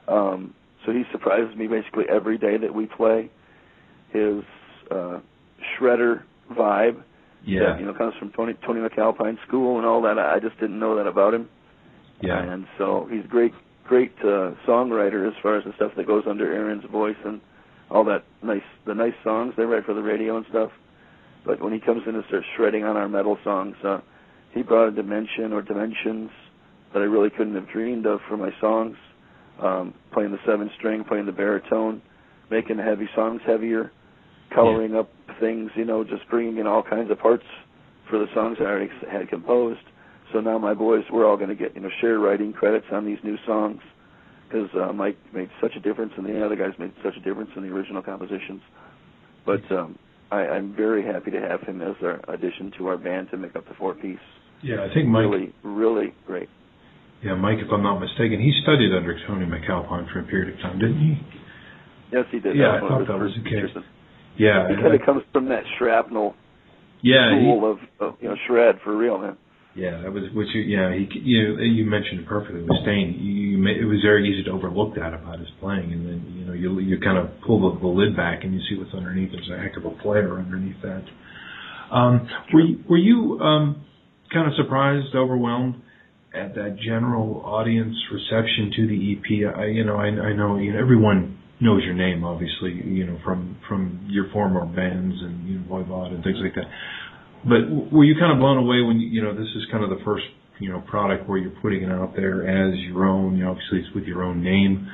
Um, 0.08 0.54
so 0.86 0.94
he 0.94 1.04
surprises 1.12 1.56
me 1.58 1.68
basically 1.68 2.06
every 2.10 2.38
day 2.38 2.56
that 2.58 2.74
we 2.74 2.86
play. 2.86 3.30
His 4.12 4.44
uh, 4.90 5.20
shredder 5.78 6.24
vibe 6.54 7.04
Yeah. 7.44 7.72
that 7.72 7.80
you 7.82 7.86
know 7.86 7.94
comes 7.94 8.16
from 8.16 8.32
Tony 8.32 8.54
Tony 8.66 8.80
MacAlpine 8.80 9.38
School 9.48 9.78
and 9.78 9.86
all 9.86 10.02
that. 10.04 10.18
I 10.18 10.40
just 10.40 10.58
didn't 10.60 10.80
know 10.80 10.96
that 10.96 11.06
about 11.06 11.34
him. 11.34 11.50
Yeah. 12.22 12.42
And 12.42 12.66
so 12.78 13.08
he's 13.12 13.26
great 13.28 13.54
great 13.86 14.14
uh, 14.22 14.52
songwriter 14.68 15.28
as 15.28 15.34
far 15.42 15.58
as 15.58 15.64
the 15.66 15.74
stuff 15.76 15.92
that 15.98 16.08
goes 16.08 16.24
under 16.28 16.52
Aaron's 16.54 16.86
voice 16.92 17.18
and 17.26 17.42
all 17.90 18.04
that 18.06 18.24
nice 18.44 18.62
the 18.86 18.94
nice 18.94 19.14
songs 19.24 19.54
they 19.58 19.64
write 19.64 19.86
for 19.86 19.94
the 19.94 20.02
radio 20.02 20.38
and 20.38 20.46
stuff. 20.50 20.72
But 21.46 21.62
when 21.62 21.74
he 21.74 21.80
comes 21.80 22.04
in 22.08 22.16
and 22.16 22.24
starts 22.28 22.46
shredding 22.56 22.84
on 22.84 22.98
our 22.98 23.10
metal 23.10 23.38
songs, 23.44 23.76
uh, 23.84 24.00
he 24.54 24.62
brought 24.62 24.90
a 24.90 24.92
dimension 24.92 25.54
or 25.54 25.62
dimensions 25.62 26.30
that 26.94 27.00
I 27.00 27.06
really 27.06 27.30
couldn't 27.30 27.56
have 27.56 27.70
dreamed 27.70 28.06
of 28.06 28.20
for 28.28 28.38
my 28.38 28.52
songs. 28.60 28.96
Um, 29.62 29.94
playing 30.14 30.32
the 30.32 30.40
seven 30.46 30.70
string, 30.78 31.04
playing 31.04 31.26
the 31.26 31.34
baritone, 31.34 32.02
making 32.50 32.78
the 32.78 32.84
heavy 32.84 33.10
songs 33.14 33.42
heavier, 33.46 33.92
coloring 34.54 34.96
up 34.96 35.10
things, 35.40 35.70
you 35.76 35.84
know, 35.84 36.04
just 36.04 36.28
bringing 36.30 36.58
in 36.58 36.68
all 36.68 36.82
kinds 36.82 37.12
of 37.12 37.20
parts 37.20 37.44
for 38.10 38.20
the 38.20 38.28
songs 38.34 38.58
I 38.60 38.64
already 38.64 38.90
had 39.12 39.28
composed. 39.30 39.82
So 40.34 40.40
now 40.40 40.58
my 40.58 40.74
boys, 40.74 41.04
we're 41.12 41.28
all 41.28 41.38
going 41.38 41.50
to 41.50 41.56
get, 41.56 41.76
you 41.76 41.82
know, 41.82 41.90
share 42.02 42.20
writing 42.20 42.54
credits 42.54 42.86
on 42.92 43.06
these 43.06 43.18
new 43.24 43.38
songs 43.46 43.82
because 44.48 44.70
uh, 44.76 44.94
Mike 44.94 45.18
made 45.34 45.50
such 45.62 45.76
a 45.76 45.80
difference 45.80 46.14
and 46.18 46.26
the 46.26 46.44
other 46.46 46.56
guys 46.56 46.72
made 46.80 46.94
such 47.04 47.16
a 47.18 47.20
difference 47.20 47.52
in 47.56 47.64
the 47.64 47.70
original 47.70 48.02
compositions. 48.02 48.62
But 49.46 49.62
um, 49.72 49.98
I, 50.32 50.42
I'm 50.42 50.76
very 50.76 51.06
happy 51.06 51.32
to 51.32 51.40
have 51.40 51.62
him 51.62 51.82
as 51.82 51.96
our 52.04 52.20
addition 52.28 52.72
to 52.78 52.88
our 52.88 52.98
band 52.98 53.30
to 53.32 53.38
make 53.38 53.56
up 53.56 53.68
the 53.68 53.74
four 53.76 53.96
piece. 53.96 54.18
Yeah, 54.62 54.86
I 54.90 54.94
think 54.94 55.08
Mike. 55.08 55.24
Really, 55.24 55.54
really 55.64 56.14
great. 56.28 56.50
Yeah, 57.24 57.36
Mike, 57.36 57.58
if 57.60 57.72
I'm 57.72 57.84
not 57.84 58.00
mistaken, 58.00 58.40
he 58.40 58.52
studied 58.64 58.94
under 58.96 59.18
Tony 59.28 59.46
MacAlpine 59.46 60.12
for 60.12 60.20
a 60.20 60.24
period 60.24 60.56
of 60.56 60.62
time, 60.62 60.80
didn't 60.80 61.00
he? 61.00 61.18
Yes, 62.12 62.26
he 62.32 62.40
did. 62.40 62.56
Yeah, 62.56 62.78
I 62.78 62.80
thought 62.80 63.08
that 63.08 63.18
was 63.18 63.32
the 63.36 63.44
case. 63.44 63.70
Yeah. 64.38 64.70
He 64.70 64.76
kind 64.76 64.96
of 64.96 65.06
comes 65.06 65.24
from 65.34 65.50
that 65.50 65.64
shrapnel 65.78 66.34
yeah. 67.02 67.36
he- 67.36 67.44
school 67.44 67.72
of, 67.72 67.80
of 68.00 68.16
you 68.22 68.30
know 68.30 68.36
shred 68.48 68.80
for 68.84 68.96
real, 68.96 69.18
man. 69.18 69.38
Yeah, 69.80 70.02
that 70.04 70.12
was 70.12 70.24
which. 70.34 70.50
You, 70.54 70.62
yeah, 70.62 70.92
he. 70.92 71.08
You 71.24 71.60
you 71.60 71.86
mentioned 71.86 72.20
it 72.20 72.28
perfectly 72.28 72.62
with 72.62 72.84
Staind. 72.84 73.16
You, 73.16 73.32
you 73.32 73.68
it 73.68 73.88
was 73.88 74.04
very 74.04 74.28
easy 74.28 74.44
to 74.44 74.52
overlook 74.52 74.96
that 74.96 75.14
about 75.14 75.40
his 75.40 75.48
playing, 75.62 75.94
and 75.94 76.06
then 76.06 76.36
you 76.36 76.46
know 76.46 76.54
you 76.54 76.80
you 76.80 77.00
kind 77.00 77.18
of 77.18 77.32
pull 77.48 77.64
the, 77.64 77.80
the 77.80 77.88
lid 77.88 78.16
back 78.16 78.44
and 78.44 78.54
you 78.54 78.60
see 78.70 78.78
what's 78.78 78.94
underneath. 78.94 79.32
There's 79.32 79.50
a 79.50 79.58
heck 79.58 79.78
of 79.78 79.86
a 79.86 79.96
player 80.04 80.38
underneath 80.38 80.82
that. 80.84 81.04
Um, 81.96 82.28
were 82.54 82.62
you, 82.62 82.84
were 82.90 82.98
you 82.98 83.40
um, 83.40 83.86
kind 84.34 84.48
of 84.48 84.54
surprised, 84.56 85.16
overwhelmed 85.16 85.82
at 86.36 86.54
that 86.56 86.78
general 86.86 87.42
audience 87.46 87.96
reception 88.12 88.72
to 88.76 88.88
the 88.88 89.16
EP? 89.16 89.56
I, 89.56 89.66
you 89.66 89.86
know, 89.86 89.96
I, 89.96 90.08
I 90.08 90.34
know 90.36 90.58
you 90.58 90.74
know 90.74 90.80
everyone 90.80 91.40
knows 91.62 91.84
your 91.84 91.96
name, 91.96 92.24
obviously, 92.24 92.74
you 92.74 93.08
know 93.08 93.18
from 93.24 93.58
from 93.68 94.08
your 94.10 94.30
former 94.32 94.66
bands 94.66 95.16
and 95.22 95.48
you 95.48 95.60
know 95.60 95.66
Voivod 95.72 96.14
and 96.14 96.24
things 96.24 96.38
like 96.44 96.56
that. 96.56 96.68
But 97.44 97.92
were 97.92 98.04
you 98.04 98.16
kind 98.20 98.32
of 98.34 98.40
blown 98.40 98.58
away 98.58 98.82
when 98.82 99.00
you, 99.00 99.08
you 99.08 99.22
know 99.24 99.34
this 99.34 99.48
is 99.56 99.66
kind 99.72 99.84
of 99.84 99.90
the 99.90 100.04
first 100.04 100.26
you 100.60 100.70
know 100.70 100.82
product 100.82 101.28
where 101.28 101.38
you're 101.38 101.56
putting 101.62 101.84
it 101.84 101.92
out 101.92 102.16
there 102.16 102.48
as 102.48 102.78
your 102.80 103.06
own? 103.06 103.38
You 103.38 103.46
know, 103.46 103.52
obviously 103.52 103.80
it's 103.80 103.94
with 103.96 104.04
your 104.06 104.24
own 104.24 104.44
name. 104.44 104.90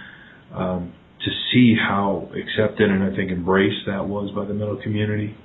Um, 0.54 0.94
to 1.26 1.32
see 1.52 1.76
how 1.76 2.30
accepted 2.36 2.90
and 2.90 3.04
I 3.04 3.16
think 3.16 3.32
embraced 3.32 3.88
that 3.88 4.08
was 4.08 4.32
by 4.36 4.46
the 4.46 4.54
metal 4.54 4.80
community. 4.82 5.36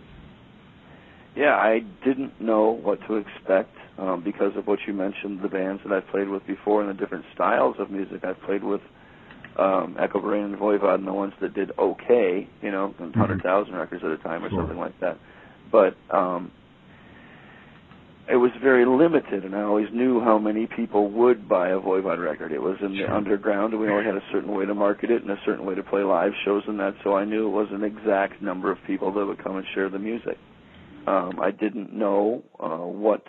Yeah, 1.34 1.54
I 1.54 1.80
didn't 2.04 2.40
know 2.40 2.70
what 2.70 2.98
to 3.08 3.16
expect 3.16 3.74
um, 3.98 4.22
because 4.22 4.56
of 4.56 4.66
what 4.66 4.80
you 4.86 4.92
mentioned, 4.92 5.40
the 5.42 5.48
bands 5.48 5.82
that 5.84 5.92
I've 5.92 6.06
played 6.08 6.28
with 6.28 6.46
before 6.46 6.82
and 6.82 6.90
the 6.90 7.00
different 7.00 7.24
styles 7.34 7.76
of 7.78 7.90
music 7.90 8.24
I've 8.24 8.40
played 8.42 8.64
with. 8.64 8.80
Um, 9.56 9.96
Echobrain 9.98 10.44
and 10.46 10.56
Voivod 10.56 10.96
and 10.96 11.06
the 11.06 11.12
ones 11.12 11.32
that 11.40 11.54
did 11.54 11.72
okay, 11.78 12.48
you 12.62 12.70
know, 12.70 12.94
Mm-hmm. 12.98 13.20
100,000 13.20 13.74
records 13.74 14.02
at 14.04 14.10
a 14.10 14.18
time 14.18 14.44
or 14.44 14.50
Sure. 14.50 14.60
something 14.60 14.78
like 14.78 14.98
that. 15.00 15.18
But 15.70 15.96
um, 16.10 16.50
it 18.30 18.36
was 18.36 18.52
very 18.62 18.84
limited, 18.84 19.44
and 19.44 19.56
I 19.56 19.62
always 19.62 19.88
knew 19.92 20.20
how 20.20 20.38
many 20.38 20.66
people 20.66 21.08
would 21.10 21.48
buy 21.48 21.70
a 21.70 21.80
Voivod 21.80 22.22
record. 22.22 22.52
It 22.52 22.62
was 22.62 22.76
in 22.80 22.94
Sure. 22.96 23.08
the 23.08 23.14
underground, 23.14 23.72
and 23.72 23.82
we 23.82 23.88
only 23.88 24.04
had 24.04 24.14
a 24.16 24.22
certain 24.30 24.54
way 24.54 24.64
to 24.66 24.74
market 24.74 25.10
it 25.10 25.22
and 25.22 25.30
a 25.30 25.40
certain 25.44 25.66
way 25.66 25.74
to 25.74 25.82
play 25.82 26.02
live 26.02 26.32
shows 26.44 26.62
and 26.68 26.78
that, 26.78 26.94
so 27.02 27.16
I 27.16 27.24
knew 27.24 27.48
it 27.48 27.50
was 27.50 27.68
an 27.72 27.82
exact 27.82 28.40
number 28.40 28.70
of 28.70 28.78
people 28.84 29.10
that 29.12 29.26
would 29.26 29.38
come 29.42 29.56
and 29.56 29.66
share 29.74 29.88
the 29.88 29.98
music. 29.98 30.38
Um, 31.06 31.40
I 31.40 31.50
didn't 31.50 31.92
know 31.92 32.42
uh, 32.60 32.86
what 32.86 33.22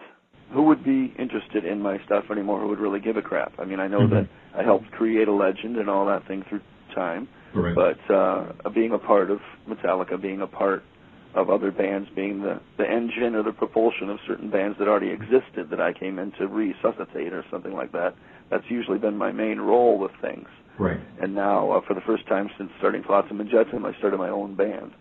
who 0.52 0.64
would 0.64 0.84
be 0.84 1.14
interested 1.18 1.64
in 1.64 1.82
my 1.82 1.98
stuff 2.06 2.30
anymore, 2.30 2.60
who 2.60 2.68
would 2.68 2.80
really 2.80 3.00
give 3.00 3.16
a 3.16 3.22
crap. 3.22 3.54
I 3.58 3.64
mean, 3.64 3.80
I 3.80 3.88
know 3.88 4.02
Mhm. 4.02 4.10
that 4.10 4.28
I 4.54 4.64
helped 4.64 4.92
create 4.92 5.30
a 5.30 5.32
legend 5.32 5.78
and 5.78 5.90
all 5.90 6.06
that 6.08 6.24
thing 6.26 6.44
through 6.44 6.60
time, 6.94 7.30
Right. 7.54 7.74
but 7.74 8.12
uh, 8.14 8.48
being 8.74 8.92
a 8.92 8.98
part 9.00 9.32
of 9.32 9.40
Metallica, 9.68 10.20
being 10.20 10.42
a 10.42 10.48
part 10.48 10.84
of 11.34 11.50
other 11.50 11.72
bands, 11.72 12.10
being 12.16 12.42
the 12.42 12.60
the 12.78 12.90
engine 12.90 13.36
or 13.36 13.44
the 13.44 13.52
propulsion 13.54 14.10
of 14.10 14.20
certain 14.28 14.50
bands 14.50 14.78
that 14.80 14.88
already 14.88 15.10
existed 15.10 15.70
that 15.70 15.80
I 15.80 15.94
came 15.94 16.20
in 16.20 16.32
to 16.34 16.48
resuscitate 16.48 17.34
or 17.34 17.46
something 17.50 17.74
like 17.74 17.92
that. 17.94 18.16
That's 18.50 18.66
usually 18.70 18.98
been 19.00 19.16
my 19.18 19.32
main 19.32 19.60
role 19.60 19.98
with 19.98 20.12
things. 20.22 20.48
right. 20.78 21.00
And 21.22 21.36
now, 21.36 21.72
uh, 21.72 21.82
for 21.88 21.94
the 21.94 22.02
first 22.02 22.28
time 22.28 22.50
since 22.58 22.70
starting 22.80 23.04
Flotsam 23.04 23.40
and 23.40 23.50
Jetsam, 23.50 23.86
I 23.86 23.94
started 24.00 24.18
my 24.18 24.30
own 24.30 24.56
band, 24.56 24.92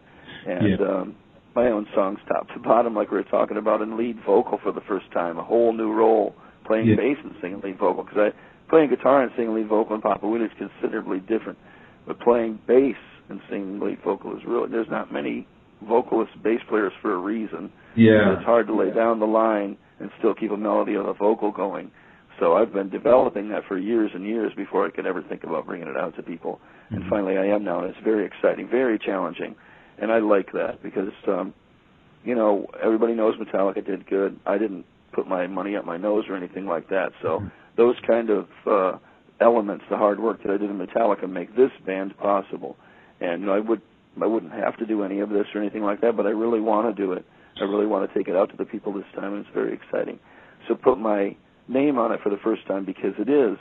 and 0.46 0.78
Yeah. 0.78 0.86
um, 0.86 1.14
my 1.54 1.66
own 1.68 1.86
songs 1.94 2.18
top 2.28 2.48
to 2.54 2.58
bottom, 2.60 2.94
like 2.94 3.10
we 3.10 3.16
were 3.16 3.24
talking 3.24 3.56
about, 3.56 3.80
and 3.82 3.96
lead 3.96 4.18
vocal 4.26 4.58
for 4.58 4.72
the 4.72 4.82
first 4.82 5.10
time, 5.12 5.38
a 5.38 5.42
whole 5.42 5.72
new 5.72 5.92
role, 5.92 6.34
playing 6.64 6.86
Yeah. 6.88 6.96
bass 6.96 7.18
and 7.24 7.34
singing 7.40 7.60
lead 7.60 7.78
vocal. 7.78 8.04
Because 8.04 8.32
I 8.32 8.32
playing 8.68 8.90
guitar 8.90 9.22
and 9.22 9.32
singing 9.36 9.54
lead 9.54 9.66
vocal 9.66 9.96
in 9.96 10.00
Papa 10.00 10.24
Wheelie 10.24 10.46
is 10.46 10.52
considerably 10.56 11.18
different, 11.20 11.58
but 12.06 12.20
playing 12.20 12.58
bass 12.66 12.96
and 13.28 13.40
singing 13.48 13.80
lead 13.80 13.98
vocal 14.04 14.36
is 14.36 14.44
really 14.44 14.68
there's 14.68 14.90
not 14.90 15.12
many 15.12 15.46
vocalist 15.86 16.30
bass 16.42 16.60
players 16.68 16.92
for 17.02 17.14
a 17.14 17.18
reason. 17.18 17.70
Yeah. 17.96 18.34
It's 18.34 18.44
hard 18.44 18.66
to 18.68 18.74
lay 18.74 18.90
down 18.90 19.20
the 19.20 19.26
line 19.26 19.76
and 19.98 20.10
still 20.18 20.34
keep 20.34 20.50
a 20.50 20.56
melody 20.56 20.94
of 20.94 21.06
a 21.06 21.14
vocal 21.14 21.50
going. 21.50 21.90
So 22.38 22.56
I've 22.56 22.72
been 22.72 22.88
developing 22.88 23.48
that 23.50 23.64
for 23.68 23.76
years 23.78 24.10
and 24.14 24.24
years 24.24 24.52
before 24.56 24.86
I 24.86 24.90
could 24.90 25.06
ever 25.06 25.22
think 25.22 25.44
about 25.44 25.66
bringing 25.66 25.88
it 25.88 25.96
out 25.96 26.16
to 26.16 26.22
people. 26.22 26.60
And 26.90 27.04
Mhm. 27.04 27.08
finally 27.08 27.38
I 27.38 27.46
am 27.46 27.64
now, 27.64 27.80
and 27.80 27.90
it's 27.90 27.98
very 28.00 28.24
exciting, 28.24 28.66
very 28.68 28.98
challenging. 28.98 29.54
And 29.98 30.10
I 30.10 30.18
like 30.18 30.50
that 30.52 30.82
because, 30.82 31.12
um, 31.28 31.52
you 32.24 32.34
know, 32.34 32.66
everybody 32.82 33.14
knows 33.14 33.36
Metallica 33.36 33.84
did 33.84 34.06
good. 34.06 34.38
I 34.46 34.56
didn't 34.56 34.86
put 35.12 35.26
my 35.26 35.46
money 35.46 35.76
up 35.76 35.84
my 35.84 35.96
nose 35.96 36.28
or 36.28 36.36
anything 36.36 36.66
like 36.66 36.88
that. 36.88 37.12
So 37.20 37.40
Mhm. 37.40 37.50
those 37.76 37.98
kind 38.00 38.30
of 38.30 38.48
uh, 38.66 38.98
elements, 39.40 39.84
the 39.88 39.96
hard 39.96 40.20
work 40.20 40.42
that 40.42 40.52
I 40.52 40.56
did 40.56 40.70
in 40.70 40.78
Metallica, 40.78 41.28
make 41.28 41.54
this 41.54 41.72
band 41.84 42.16
possible. 42.16 42.76
And 43.20 43.42
you 43.42 43.46
know, 43.46 43.54
I 43.54 43.60
would 43.60 43.82
I 44.20 44.26
wouldn't 44.26 44.52
have 44.52 44.76
to 44.78 44.86
do 44.86 45.02
any 45.02 45.20
of 45.20 45.30
this 45.30 45.46
or 45.54 45.60
anything 45.60 45.82
like 45.82 46.00
that, 46.00 46.16
but 46.16 46.26
I 46.26 46.30
really 46.30 46.60
want 46.60 46.94
to 46.94 47.02
do 47.02 47.12
it. 47.12 47.24
I 47.60 47.64
really 47.64 47.86
want 47.86 48.10
to 48.10 48.18
take 48.18 48.28
it 48.28 48.36
out 48.36 48.50
to 48.50 48.56
the 48.56 48.64
people 48.64 48.92
this 48.92 49.04
time, 49.14 49.34
and 49.34 49.44
it's 49.44 49.54
very 49.54 49.72
exciting. 49.74 50.18
So 50.68 50.74
put 50.74 50.98
my 50.98 51.36
name 51.68 51.98
on 51.98 52.12
it 52.12 52.20
for 52.22 52.30
the 52.30 52.38
first 52.42 52.66
time 52.66 52.84
because 52.84 53.12
it 53.18 53.28
is 53.28 53.58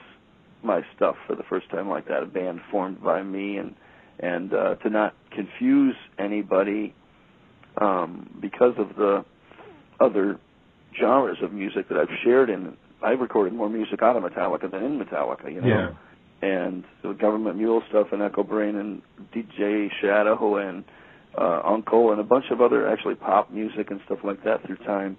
my 0.64 0.82
stuff 0.96 1.16
for 1.28 1.36
the 1.36 1.44
first 1.44 1.70
time 1.70 1.90
like 1.90 2.08
that. 2.08 2.24
A 2.24 2.26
band 2.26 2.60
formed 2.72 3.04
by 3.04 3.24
me, 3.24 3.58
and 3.58 3.76
and 4.20 4.54
uh, 4.54 4.76
to 4.76 4.90
not 4.90 5.16
confuse 5.32 5.96
anybody 6.18 6.94
um, 7.80 8.30
because 8.42 8.74
of 8.78 8.96
the 8.96 9.24
other 10.00 10.40
genres 11.00 11.38
of 11.44 11.54
music 11.54 11.88
that 11.90 11.98
I've 11.98 12.08
shared 12.24 12.50
in. 12.50 12.76
I've 13.02 13.20
recorded 13.20 13.54
more 13.54 13.70
music 13.70 14.02
out 14.02 14.18
of 14.18 14.24
Metallica 14.24 14.70
than 14.70 14.84
in 14.84 15.00
Metallica, 15.00 15.54
you 15.54 15.62
know 15.62 15.68
Yeah. 15.68 15.90
And 16.42 16.84
the 17.04 17.14
government 17.14 17.58
mule 17.58 17.82
stuff 17.90 18.08
and 18.12 18.22
Echobrain 18.22 18.80
and 18.80 19.02
DJ 19.34 19.90
Shadow 20.02 20.58
and 20.58 20.84
uh 21.38 21.62
Uncle 21.64 22.12
and 22.12 22.20
a 22.20 22.24
bunch 22.24 22.46
of 22.50 22.62
other 22.62 22.88
actually 22.88 23.16
pop 23.16 23.52
music 23.52 23.92
and 23.92 24.00
stuff 24.06 24.20
like 24.24 24.44
that 24.44 24.66
through 24.66 24.78
time. 24.78 25.18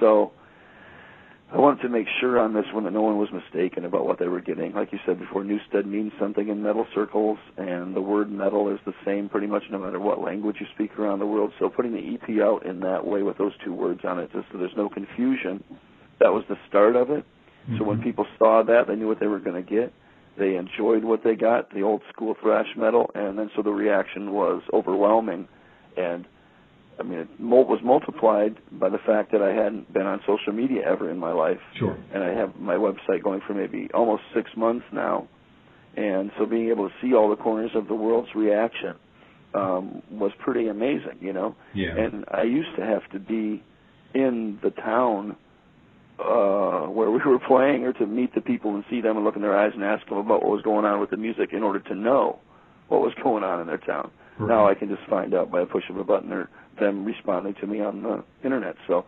So 0.00 0.32
I 1.52 1.58
wanted 1.58 1.82
to 1.82 1.88
make 1.88 2.06
sure 2.20 2.38
on 2.38 2.54
this 2.54 2.66
one 2.72 2.84
that 2.84 2.92
no 2.92 3.02
one 3.02 3.18
was 3.18 3.28
mistaken 3.32 3.84
about 3.84 4.06
what 4.06 4.20
they 4.20 4.28
were 4.28 4.40
getting. 4.40 4.72
Like 4.72 4.92
you 4.92 5.00
said 5.04 5.18
before, 5.18 5.42
Newsted 5.42 5.84
means 5.84 6.12
something 6.20 6.48
in 6.48 6.62
metal 6.62 6.86
circles, 6.94 7.38
and 7.56 7.94
the 7.94 8.00
word 8.00 8.30
metal 8.30 8.72
is 8.72 8.78
the 8.86 8.92
same 9.04 9.28
pretty 9.28 9.48
much 9.48 9.64
no 9.68 9.78
matter 9.80 9.98
what 9.98 10.20
language 10.20 10.56
you 10.60 10.66
speak 10.74 10.96
around 10.96 11.18
the 11.18 11.26
world. 11.26 11.52
So 11.58 11.68
putting 11.68 11.92
the 11.92 12.14
EP 12.14 12.40
out 12.40 12.64
in 12.64 12.78
that 12.80 13.04
way 13.04 13.22
with 13.22 13.36
those 13.36 13.52
two 13.64 13.74
words 13.74 14.02
on 14.04 14.20
it, 14.20 14.30
just 14.32 14.46
so 14.52 14.58
there's 14.58 14.76
no 14.76 14.88
confusion, 14.88 15.64
that 16.20 16.32
was 16.32 16.44
the 16.48 16.56
start 16.68 16.94
of 16.94 17.10
it. 17.10 17.24
Mm-hmm. 17.64 17.78
So 17.78 17.84
when 17.84 17.96
mm-hmm. 17.96 18.04
people 18.04 18.26
saw 18.38 18.62
that, 18.62 18.86
they 18.86 18.94
knew 18.94 19.08
what 19.08 19.18
they 19.18 19.26
were 19.26 19.40
going 19.40 19.62
to 19.62 19.68
get. 19.68 19.92
They 20.38 20.56
enjoyed 20.56 21.04
what 21.04 21.22
they 21.24 21.34
got, 21.34 21.72
the 21.74 21.82
old 21.82 22.02
school 22.12 22.34
thrash 22.40 22.68
metal, 22.76 23.10
and 23.14 23.38
then 23.38 23.50
so 23.56 23.62
the 23.62 23.70
reaction 23.70 24.32
was 24.32 24.62
overwhelming. 24.72 25.48
And 25.96 26.26
I 26.98 27.02
mean, 27.02 27.18
it 27.20 27.28
was 27.40 27.80
multiplied 27.82 28.56
by 28.72 28.88
the 28.88 28.98
fact 29.06 29.32
that 29.32 29.42
I 29.42 29.52
hadn't 29.52 29.92
been 29.92 30.06
on 30.06 30.20
social 30.26 30.52
media 30.52 30.82
ever 30.86 31.10
in 31.10 31.18
my 31.18 31.32
life. 31.32 31.58
Sure. 31.78 31.96
And 32.14 32.22
I 32.22 32.30
have 32.34 32.56
my 32.56 32.74
website 32.74 33.22
going 33.22 33.40
for 33.46 33.54
maybe 33.54 33.88
almost 33.92 34.22
six 34.34 34.50
months 34.56 34.84
now, 34.92 35.28
and 35.96 36.30
so 36.38 36.46
being 36.46 36.68
able 36.68 36.88
to 36.88 36.94
see 37.02 37.14
all 37.14 37.28
the 37.28 37.36
corners 37.36 37.72
of 37.74 37.88
the 37.88 37.94
world's 37.94 38.34
reaction 38.34 38.94
um, 39.54 40.02
was 40.10 40.32
pretty 40.38 40.68
amazing, 40.68 41.18
you 41.20 41.32
know. 41.32 41.54
Yeah. 41.74 41.96
And 41.96 42.24
I 42.30 42.42
used 42.42 42.76
to 42.76 42.84
have 42.84 43.08
to 43.12 43.18
be 43.18 43.62
in 44.14 44.58
the 44.62 44.70
town 44.70 45.36
uh 46.20 46.86
where 46.90 47.10
we 47.10 47.18
were 47.26 47.38
playing 47.38 47.84
or 47.84 47.92
to 47.94 48.06
meet 48.06 48.34
the 48.34 48.40
people 48.40 48.74
and 48.74 48.84
see 48.90 49.00
them 49.00 49.16
and 49.16 49.24
look 49.24 49.36
in 49.36 49.42
their 49.42 49.56
eyes 49.56 49.72
and 49.74 49.82
ask 49.82 50.06
them 50.08 50.18
about 50.18 50.42
what 50.42 50.50
was 50.50 50.62
going 50.62 50.84
on 50.84 51.00
with 51.00 51.10
the 51.10 51.16
music 51.16 51.50
in 51.52 51.62
order 51.62 51.80
to 51.80 51.94
know 51.94 52.38
what 52.88 53.00
was 53.00 53.12
going 53.22 53.44
on 53.44 53.60
in 53.60 53.66
their 53.66 53.78
town. 53.78 54.10
Right. 54.38 54.48
Now 54.48 54.68
I 54.68 54.74
can 54.74 54.88
just 54.88 55.08
find 55.08 55.34
out 55.34 55.50
by 55.50 55.62
a 55.62 55.66
push 55.66 55.84
of 55.90 55.96
a 55.96 56.04
button 56.04 56.32
or 56.32 56.48
them 56.78 57.04
responding 57.04 57.54
to 57.60 57.66
me 57.66 57.80
on 57.80 58.02
the 58.02 58.24
internet. 58.44 58.74
So 58.86 59.04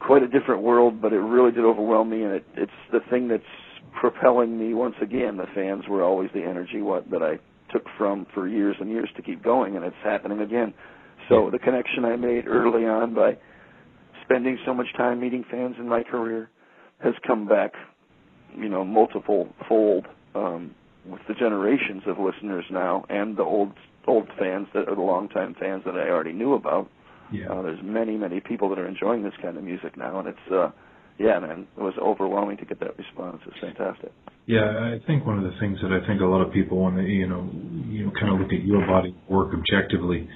quite 0.00 0.22
a 0.22 0.28
different 0.28 0.62
world, 0.62 1.00
but 1.00 1.12
it 1.12 1.18
really 1.18 1.52
did 1.52 1.64
overwhelm 1.64 2.10
me, 2.10 2.22
and 2.22 2.32
it, 2.34 2.46
it's 2.56 2.72
the 2.92 3.00
thing 3.10 3.28
that's 3.28 3.42
propelling 3.98 4.58
me 4.58 4.74
once 4.74 4.96
again. 5.00 5.36
The 5.36 5.46
fans 5.54 5.84
were 5.88 6.02
always 6.02 6.30
the 6.34 6.42
energy 6.42 6.82
what 6.82 7.10
that 7.10 7.22
I 7.22 7.38
took 7.72 7.84
from 7.96 8.26
for 8.34 8.46
years 8.48 8.76
and 8.80 8.90
years 8.90 9.08
to 9.16 9.22
keep 9.22 9.42
going, 9.42 9.76
and 9.76 9.84
it's 9.84 9.96
happening 10.02 10.40
again. 10.40 10.74
So 11.28 11.48
the 11.50 11.58
connection 11.58 12.04
I 12.04 12.16
made 12.16 12.46
early 12.46 12.84
on 12.86 13.14
by 13.14 13.38
spending 14.24 14.58
so 14.66 14.74
much 14.74 14.86
time 14.96 15.20
meeting 15.20 15.44
fans 15.50 15.76
in 15.78 15.88
my 15.88 16.02
career 16.02 16.50
has 16.98 17.14
come 17.26 17.46
back, 17.46 17.72
you 18.56 18.68
know, 18.68 18.84
multiple 18.84 19.48
fold 19.68 20.06
um, 20.34 20.74
with 21.06 21.20
the 21.28 21.34
generations 21.34 22.02
of 22.06 22.18
listeners 22.18 22.64
now 22.70 23.04
and 23.08 23.36
the 23.36 23.42
old 23.42 23.72
old 24.06 24.28
fans 24.38 24.66
that 24.74 24.88
are 24.88 24.94
the 24.94 25.00
longtime 25.00 25.54
fans 25.58 25.82
that 25.86 25.94
I 25.94 26.10
already 26.10 26.32
knew 26.32 26.54
about. 26.54 26.90
Yeah. 27.32 27.50
Uh, 27.50 27.62
there's 27.62 27.80
many, 27.82 28.16
many 28.16 28.40
people 28.40 28.68
that 28.68 28.78
are 28.78 28.86
enjoying 28.86 29.22
this 29.22 29.32
kind 29.40 29.56
of 29.56 29.64
music 29.64 29.96
now, 29.96 30.18
and 30.18 30.28
it's, 30.28 30.52
uh, 30.52 30.70
yeah, 31.18 31.38
man, 31.38 31.66
it 31.76 31.80
was 31.80 31.94
overwhelming 32.00 32.58
to 32.58 32.66
get 32.66 32.80
that 32.80 32.98
response. 32.98 33.40
It's 33.46 33.56
fantastic. 33.60 34.12
Yeah, 34.46 34.60
I 34.60 34.98
think 35.06 35.24
one 35.24 35.38
of 35.38 35.44
the 35.44 35.58
things 35.58 35.78
that 35.80 35.90
I 35.90 36.06
think 36.06 36.20
a 36.20 36.26
lot 36.26 36.46
of 36.46 36.52
people, 36.52 36.84
when 36.84 36.96
they, 36.96 37.04
you 37.04 37.26
know, 37.26 37.48
you 37.88 38.04
know, 38.04 38.12
kind 38.20 38.34
of 38.34 38.40
look 38.40 38.52
at 38.52 38.62
your 38.62 38.86
body 38.86 39.16
work 39.28 39.54
objectively, 39.54 40.28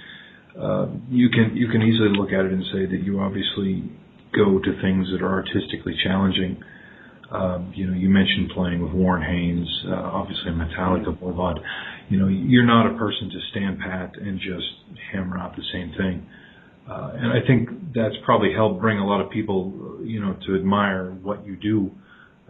uh, 0.60 0.86
you 1.08 1.28
can 1.30 1.56
you 1.56 1.68
can 1.68 1.82
easily 1.82 2.10
look 2.16 2.32
at 2.32 2.44
it 2.44 2.52
and 2.52 2.64
say 2.72 2.86
that 2.86 3.02
you 3.04 3.20
obviously 3.20 3.90
go 4.34 4.58
to 4.58 4.82
things 4.82 5.08
that 5.12 5.22
are 5.22 5.42
artistically 5.42 5.94
challenging. 6.04 6.62
Um, 7.30 7.72
you 7.76 7.86
know, 7.86 7.92
you 7.92 8.08
mentioned 8.08 8.50
playing 8.54 8.82
with 8.82 8.92
Warren 8.92 9.22
Haynes, 9.22 9.68
uh, 9.86 9.94
obviously 9.94 10.50
Metallica, 10.50 11.14
Voivod 11.20 11.60
you 12.08 12.18
know, 12.18 12.28
you're 12.28 12.66
not 12.66 12.86
a 12.86 12.96
person 12.96 13.30
to 13.30 13.38
stand 13.50 13.78
pat 13.78 14.16
and 14.16 14.38
just 14.40 14.66
hammer 15.12 15.38
out 15.38 15.54
the 15.56 15.62
same 15.72 15.92
thing. 15.96 16.26
Uh, 16.88 17.12
and 17.14 17.32
I 17.32 17.46
think 17.46 17.68
that's 17.94 18.14
probably 18.24 18.52
helped 18.54 18.80
bring 18.80 18.98
a 18.98 19.06
lot 19.06 19.20
of 19.20 19.30
people, 19.30 19.98
you 20.02 20.20
know, 20.20 20.36
to 20.46 20.54
admire 20.54 21.10
what 21.10 21.46
you 21.46 21.56
do. 21.56 21.90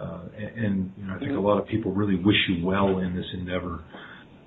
Uh, 0.00 0.20
and, 0.36 0.64
and, 0.64 0.92
you 0.96 1.06
know, 1.06 1.16
I 1.16 1.18
think 1.18 1.32
a 1.32 1.40
lot 1.40 1.60
of 1.60 1.66
people 1.66 1.92
really 1.92 2.14
wish 2.14 2.36
you 2.48 2.64
well 2.64 2.98
in 2.98 3.16
this 3.16 3.26
endeavor. 3.34 3.82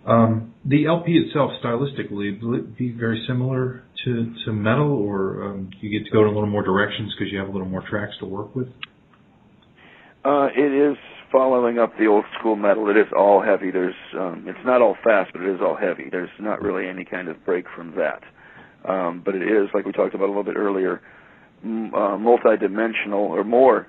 Um, 0.06 0.54
the 0.66 0.88
LP 0.88 1.12
itself, 1.14 1.52
stylistically, 1.64 2.42
will 2.42 2.56
it 2.56 2.78
be 2.78 2.92
very 2.92 3.24
similar 3.28 3.84
to, 4.04 4.34
to 4.46 4.52
metal, 4.52 4.92
or 4.92 5.44
um, 5.44 5.70
you 5.80 5.90
get 5.90 6.06
to 6.06 6.12
go 6.12 6.22
in 6.22 6.28
a 6.28 6.32
little 6.32 6.50
more 6.50 6.64
directions 6.64 7.14
because 7.18 7.32
you 7.32 7.40
have 7.40 7.48
a 7.48 7.52
little 7.52 7.68
more 7.68 7.84
tracks 7.88 8.14
to 8.20 8.26
work 8.26 8.56
with? 8.56 8.68
Uh, 10.26 10.48
it 10.56 10.92
is 10.92 10.98
following 11.32 11.80
up 11.80 11.94
the 11.98 12.08
old 12.08 12.26
school 12.40 12.56
metal, 12.56 12.90
it 12.90 12.98
is 12.98 13.08
all 13.16 13.42
heavy. 13.42 13.72
There's 13.72 13.96
um, 14.18 14.46
it's 14.48 14.60
not 14.66 14.82
all 14.82 14.98
fast, 15.04 15.32
but 15.34 15.42
it 15.42 15.54
is 15.54 15.62
all 15.62 15.78
heavy. 15.78 16.10
There's 16.12 16.30
not 16.40 16.62
really 16.62 16.88
any 16.88 17.06
kind 17.06 17.28
of 17.28 17.44
break 17.46 17.66
from 17.76 17.96
that. 17.96 18.22
Um, 18.88 19.22
but 19.24 19.36
it 19.36 19.44
is, 19.44 19.70
like 19.74 19.86
we 19.86 19.92
talked 19.92 20.16
about 20.16 20.26
a 20.26 20.34
little 20.34 20.44
bit 20.44 20.58
earlier, 20.58 21.02
m- 21.64 21.94
uh, 21.94 22.18
multi-dimensional 22.18 23.20
or 23.20 23.44
more 23.44 23.88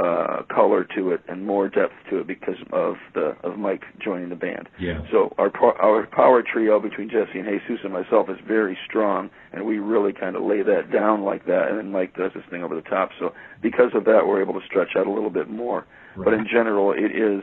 uh, 0.00 0.42
color 0.52 0.86
to 0.96 1.10
it 1.10 1.20
and 1.28 1.46
more 1.46 1.68
depth 1.68 1.92
to 2.10 2.18
it 2.18 2.26
because 2.26 2.56
of 2.72 2.94
the 3.14 3.36
of 3.44 3.58
Mike 3.58 3.82
joining 4.02 4.30
the 4.30 4.36
band. 4.36 4.68
Yeah. 4.78 5.00
So 5.10 5.34
our 5.38 5.50
our 5.80 6.06
power 6.06 6.42
trio 6.42 6.80
between 6.80 7.08
Jesse 7.08 7.38
and 7.38 7.46
Jesus 7.46 7.84
and 7.84 7.92
myself 7.92 8.28
is 8.28 8.36
very 8.46 8.76
strong, 8.88 9.30
and 9.52 9.64
we 9.64 9.78
really 9.78 10.12
kind 10.12 10.34
of 10.34 10.42
lay 10.42 10.62
that 10.62 10.90
down 10.92 11.22
like 11.22 11.46
that, 11.46 11.68
and 11.68 11.78
then 11.78 11.92
Mike 11.92 12.16
does 12.16 12.32
this 12.34 12.42
thing 12.50 12.62
over 12.62 12.74
the 12.74 12.82
top. 12.82 13.10
So 13.18 13.32
because 13.60 13.90
of 13.94 14.04
that, 14.06 14.26
we're 14.26 14.40
able 14.40 14.54
to 14.54 14.66
stretch 14.66 14.96
out 14.96 15.06
a 15.06 15.12
little 15.12 15.30
bit 15.30 15.48
more. 15.48 15.86
Right. 16.16 16.24
But 16.24 16.34
in 16.34 16.46
general, 16.50 16.92
it 16.92 17.14
is 17.14 17.42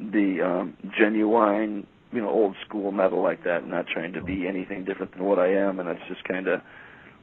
the 0.00 0.42
um, 0.42 0.76
genuine, 0.98 1.86
you 2.12 2.20
know, 2.20 2.30
old 2.30 2.56
school 2.66 2.90
metal 2.90 3.22
like 3.22 3.44
that. 3.44 3.66
Not 3.66 3.86
trying 3.86 4.12
to 4.14 4.22
be 4.22 4.48
anything 4.48 4.84
different 4.84 5.12
than 5.12 5.24
what 5.24 5.38
I 5.38 5.54
am, 5.54 5.78
and 5.78 5.88
that's 5.88 6.08
just 6.08 6.24
kind 6.24 6.48
of 6.48 6.62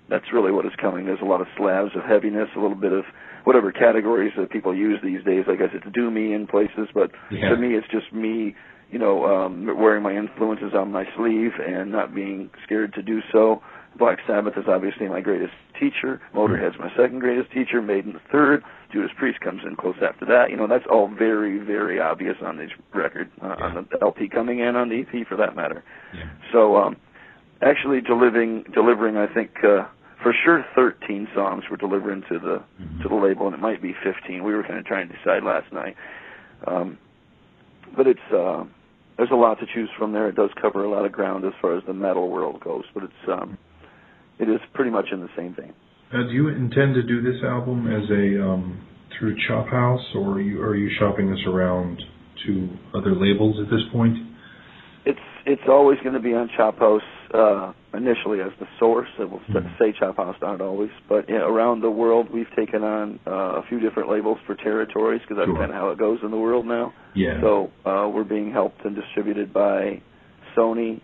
that's 0.10 0.26
really 0.34 0.52
what 0.52 0.66
is 0.66 0.72
coming. 0.80 1.06
There's 1.06 1.22
a 1.22 1.26
lot 1.26 1.42
of 1.42 1.48
slabs 1.58 1.92
of 1.96 2.04
heaviness, 2.04 2.50
a 2.56 2.60
little 2.60 2.78
bit 2.78 2.94
of 2.94 3.04
whatever 3.44 3.72
categories 3.72 4.34
that 4.38 4.50
people 4.50 4.76
use 4.76 5.00
these 5.04 5.24
days. 5.24 5.46
I 5.48 5.56
guess 5.56 5.70
it's 5.74 5.86
doomy 5.86 6.36
in 6.36 6.48
places, 6.48 6.90
but 6.94 7.12
yeah. 7.32 7.50
to 7.50 7.58
me, 7.58 7.76
it's 7.76 7.88
just 7.88 8.12
me, 8.14 8.56
you 8.92 9.00
know, 9.00 9.26
um, 9.26 9.66
wearing 9.78 10.04
my 10.04 10.16
influences 10.16 10.74
on 10.74 10.92
my 10.92 11.06
sleeve 11.16 11.52
and 11.66 11.92
not 11.92 12.14
being 12.14 12.50
scared 12.64 12.94
to 12.94 13.02
do 13.02 13.22
so. 13.32 13.62
Black 13.98 14.20
Sabbath 14.28 14.54
is 14.56 14.66
obviously 14.68 15.08
my 15.08 15.20
greatest 15.20 15.54
teacher. 15.80 16.22
Motorhead's 16.34 16.78
my 16.80 16.90
second 16.96 17.20
greatest 17.20 17.52
teacher. 17.52 17.82
Maiden 17.82 18.14
the 18.14 18.22
third. 18.32 18.64
Judas 18.92 19.12
Priest 19.18 19.40
comes 19.42 19.62
in 19.66 19.76
close 19.76 19.96
after 20.02 20.26
that. 20.26 20.50
You 20.50 20.58
know, 20.58 20.68
that's 20.68 20.86
all 20.90 21.08
very, 21.08 21.60
very 21.60 22.00
obvious 22.00 22.38
on 22.44 22.58
this 22.58 22.70
record, 22.94 23.30
uh, 23.42 23.56
yeah. 23.58 23.66
on 23.66 23.88
the 23.92 23.98
LP 24.02 24.30
coming 24.30 24.60
in, 24.60 24.76
on 24.76 24.90
the 24.90 25.02
EP 25.02 25.28
for 25.28 25.36
that 25.38 25.56
matter. 25.56 25.84
Yeah. 26.14 26.30
So, 26.52 26.78
um, 26.78 26.98
actually 27.62 28.02
delivering, 28.02 28.64
delivering, 28.74 29.18
I 29.18 29.32
think, 29.32 29.52
uh, 29.64 29.86
for 30.22 30.34
sure 30.44 30.66
13 30.76 31.28
songs 31.34 31.64
we're 31.70 31.78
delivering 31.78 32.24
to 32.30 32.40
the 32.40 32.64
mm-hmm. 32.82 33.02
to 33.04 33.10
the 33.10 33.16
label, 33.16 33.46
and 33.48 33.56
it 33.56 33.62
might 33.62 33.82
be 33.82 33.94
15. 34.04 34.44
We 34.44 34.54
were 34.54 34.64
kind 34.64 34.78
of 34.78 34.86
trying 34.86 35.08
to 35.08 35.16
decide 35.16 35.44
last 35.44 35.72
night. 35.72 35.96
Um, 36.68 36.98
but 37.96 38.08
it's 38.08 38.20
uh, 38.34 38.64
there's 39.18 39.32
a 39.32 39.36
lot 39.36 39.60
to 39.60 39.66
choose 39.74 39.90
from 39.98 40.14
there. 40.14 40.30
It 40.30 40.36
does 40.36 40.50
cover 40.62 40.84
a 40.84 40.90
lot 40.90 41.06
of 41.06 41.12
ground 41.12 41.46
as 41.46 41.54
far 41.62 41.78
as 41.78 41.84
the 41.86 41.94
metal 41.94 42.30
world 42.30 42.62
goes, 42.62 42.84
but 42.94 43.04
it's 43.04 43.28
um, 43.28 43.58
it 44.40 44.50
is 44.50 44.60
pretty 44.74 44.92
much 44.92 45.08
in 45.12 45.22
the 45.22 45.30
same 45.36 45.56
vein. 45.56 45.74
Now, 46.12 46.24
do 46.24 46.34
you 46.34 46.48
intend 46.50 46.96
to 46.96 47.04
do 47.04 47.22
this 47.22 47.44
album 47.44 47.88
as 47.88 48.10
a 48.10 48.44
um, 48.44 48.86
through 49.18 49.36
Chop 49.48 49.68
House, 49.68 50.04
or 50.16 50.34
are 50.34 50.42
you, 50.42 50.62
are 50.62 50.76
you 50.76 50.90
shopping 51.00 51.30
this 51.30 51.40
around 51.48 52.02
to 52.46 52.70
other 52.96 53.16
labels 53.16 53.58
at 53.60 53.70
this 53.70 53.82
point? 53.92 54.18
It's 55.06 55.20
it's 55.46 55.68
always 55.68 56.00
going 56.00 56.14
to 56.14 56.22
be 56.22 56.34
on 56.34 56.50
Chop 56.56 56.80
House 56.80 57.02
uh, 57.34 57.74
initially 57.94 58.42
as 58.42 58.52
the 58.60 58.68
source. 58.80 59.08
It 59.20 59.30
will 59.30 59.40
mm-hmm. 59.40 59.68
say 59.80 59.94
Chop 59.98 60.18
House, 60.18 60.36
not 60.42 60.62
always, 60.62 60.92
but 61.08 61.30
around 61.30 61.82
the 61.82 61.92
world 61.92 62.30
we've 62.32 62.54
taken 62.56 62.84
on 62.84 63.20
uh, 63.28 63.60
a 63.60 63.64
few 63.70 63.80
different 63.80 64.10
labels 64.10 64.38
for 64.46 64.56
territories 64.56 65.22
because 65.22 65.38
that's 65.38 65.48
sure. 65.48 65.58
kind 65.58 65.72
of 65.72 65.76
how 65.76 65.90
it 65.90 65.98
goes 65.98 66.20
in 66.24 66.32
the 66.32 66.38
world 66.38 66.66
now. 66.66 66.94
Yeah. 67.16 67.40
So 67.42 67.72
uh, 67.86 68.10
we're 68.10 68.24
being 68.24 68.52
helped 68.52 68.84
and 68.86 68.96
distributed 68.96 69.54
by 69.54 70.02
Sony 70.56 71.02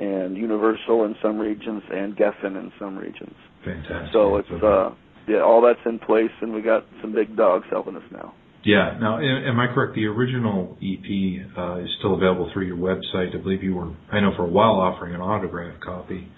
and 0.00 0.36
Universal 0.36 1.04
in 1.04 1.14
some 1.22 1.38
regions 1.38 1.82
and 1.92 2.16
Geffen 2.16 2.56
in 2.56 2.72
some 2.78 2.96
regions. 2.96 3.34
Fantastic. 3.64 4.12
So 4.12 4.36
it's 4.36 4.50
uh 4.50 4.90
yeah, 5.28 5.42
all 5.42 5.60
that's 5.60 5.80
in 5.84 5.98
place 5.98 6.30
and 6.40 6.52
we 6.52 6.62
got 6.62 6.86
some 7.02 7.12
big 7.12 7.36
dogs 7.36 7.66
helping 7.70 7.96
us 7.96 8.02
now. 8.10 8.34
Yeah. 8.64 8.98
Now, 9.00 9.18
am 9.18 9.58
I 9.58 9.66
correct? 9.72 9.94
The 9.94 10.06
original 10.06 10.76
EP 10.82 11.56
uh, 11.56 11.80
is 11.80 11.88
still 11.98 12.14
available 12.14 12.50
through 12.52 12.66
your 12.66 12.76
website. 12.76 13.34
I 13.34 13.40
believe 13.42 13.62
you 13.62 13.74
were, 13.74 13.90
I 14.12 14.20
know, 14.20 14.32
for 14.36 14.44
a 14.44 14.48
while 14.48 14.74
offering 14.74 15.14
an 15.14 15.20
autographed 15.20 15.82
copy 15.82 16.28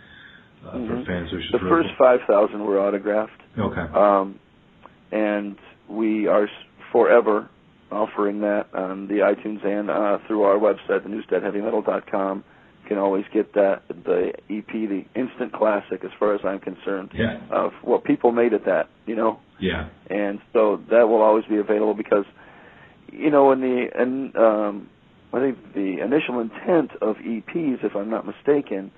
uh, 0.67 0.73
mm-hmm. 0.73 0.89
for 0.89 1.05
fans. 1.05 1.33
Which 1.33 1.43
the 1.51 1.59
first 1.59 1.89
five 1.99 2.21
thousand 2.29 2.65
were 2.65 2.81
autographed. 2.81 3.33
Okay. 3.59 3.81
Um, 3.95 4.39
and 5.11 5.57
we 5.89 6.27
are 6.27 6.49
forever 6.93 7.49
offering 7.91 8.41
that 8.41 8.67
on 8.75 9.07
the 9.09 9.15
iTunes 9.15 9.65
and 9.67 9.91
uh, 9.91 10.19
through 10.27 10.43
our 10.43 10.59
website, 10.59 11.07
thenewstedheavymetal.com 11.07 12.45
can 12.93 12.99
always 13.01 13.25
get 13.33 13.55
that 13.55 13.83
the 13.89 14.33
EP, 14.51 14.67
the 14.71 15.05
instant 15.15 15.53
classic, 15.53 16.05
as 16.05 16.11
far 16.19 16.35
as 16.35 16.43
I'm 16.45 16.59
concerned, 16.59 17.13
yeah. 17.15 17.41
of 17.51 17.73
what 17.83 18.05
people 18.05 18.33
made 18.33 18.53
it 18.53 18.67
that, 18.67 18.91
you 19.07 19.17
know. 19.17 19.41
Yeah. 19.59 19.89
And 20.11 20.41
so 20.53 20.79
that 20.91 21.09
will 21.09 21.23
always 21.23 21.47
be 21.47 21.57
available 21.57 21.95
because, 21.95 22.27
you 23.11 23.31
know, 23.31 23.51
in 23.53 23.61
the 23.61 23.87
and 23.95 24.37
um, 24.37 24.91
I 25.33 25.41
think 25.41 25.73
the 25.73 26.05
initial 26.05 26.41
intent 26.41 26.91
of 27.01 27.17
EPs, 27.17 27.83
if 27.83 27.97
I'm 27.97 28.11
not 28.11 28.27
mistaken, 28.27 28.91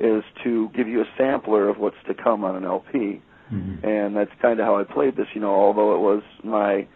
is 0.00 0.24
to 0.44 0.70
give 0.74 0.88
you 0.88 1.02
a 1.02 1.06
sampler 1.18 1.68
of 1.68 1.76
what's 1.76 1.96
to 2.06 2.14
come 2.14 2.44
on 2.44 2.56
an 2.56 2.64
LP, 2.64 3.20
mm-hmm. 3.52 3.86
and 3.86 4.16
that's 4.16 4.30
kind 4.40 4.60
of 4.60 4.64
how 4.64 4.78
I 4.78 4.84
played 4.84 5.16
this. 5.16 5.26
You 5.34 5.42
know, 5.42 5.54
although 5.54 5.94
it 5.94 6.00
was 6.00 6.22
my 6.42 6.86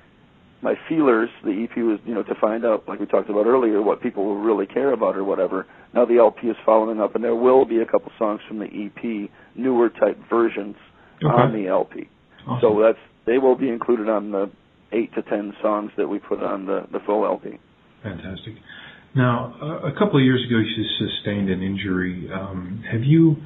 my 0.62 0.74
feelers. 0.88 1.28
The 1.44 1.64
EP 1.64 1.76
was 1.76 2.00
you 2.04 2.14
know 2.14 2.22
to 2.22 2.34
find 2.40 2.64
out, 2.64 2.88
like 2.88 2.98
we 2.98 3.06
talked 3.06 3.30
about 3.30 3.46
earlier, 3.46 3.82
what 3.82 4.00
people 4.00 4.24
will 4.24 4.40
really 4.40 4.66
care 4.66 4.92
about 4.92 5.16
or 5.16 5.24
whatever. 5.24 5.66
Now 5.96 6.04
the 6.04 6.18
LP 6.18 6.48
is 6.48 6.56
following 6.66 7.00
up, 7.00 7.14
and 7.14 7.24
there 7.24 7.34
will 7.34 7.64
be 7.64 7.78
a 7.80 7.86
couple 7.86 8.12
songs 8.18 8.40
from 8.46 8.58
the 8.58 8.66
EP, 8.66 9.30
newer 9.56 9.88
type 9.88 10.18
versions 10.28 10.76
Okay. 11.24 11.32
on 11.32 11.52
the 11.52 11.68
LP. 11.68 12.08
Awesome. 12.46 12.60
So 12.60 12.82
that's 12.82 12.98
they 13.24 13.38
will 13.38 13.56
be 13.56 13.70
included 13.70 14.08
on 14.08 14.30
the 14.30 14.50
eight 14.92 15.14
to 15.14 15.22
ten 15.22 15.54
songs 15.62 15.90
that 15.96 16.06
we 16.06 16.18
put 16.18 16.42
on 16.42 16.66
the 16.66 16.86
the 16.92 17.00
full 17.06 17.24
LP. 17.24 17.58
Fantastic. 18.02 18.54
Now, 19.14 19.56
a 19.62 19.88
a 19.88 19.92
couple 19.98 20.20
of 20.20 20.24
years 20.24 20.44
ago, 20.46 20.58
you 20.58 20.84
sustained 20.98 21.48
an 21.48 21.62
injury. 21.62 22.28
Um, 22.30 22.84
have 22.92 23.02
you, 23.02 23.36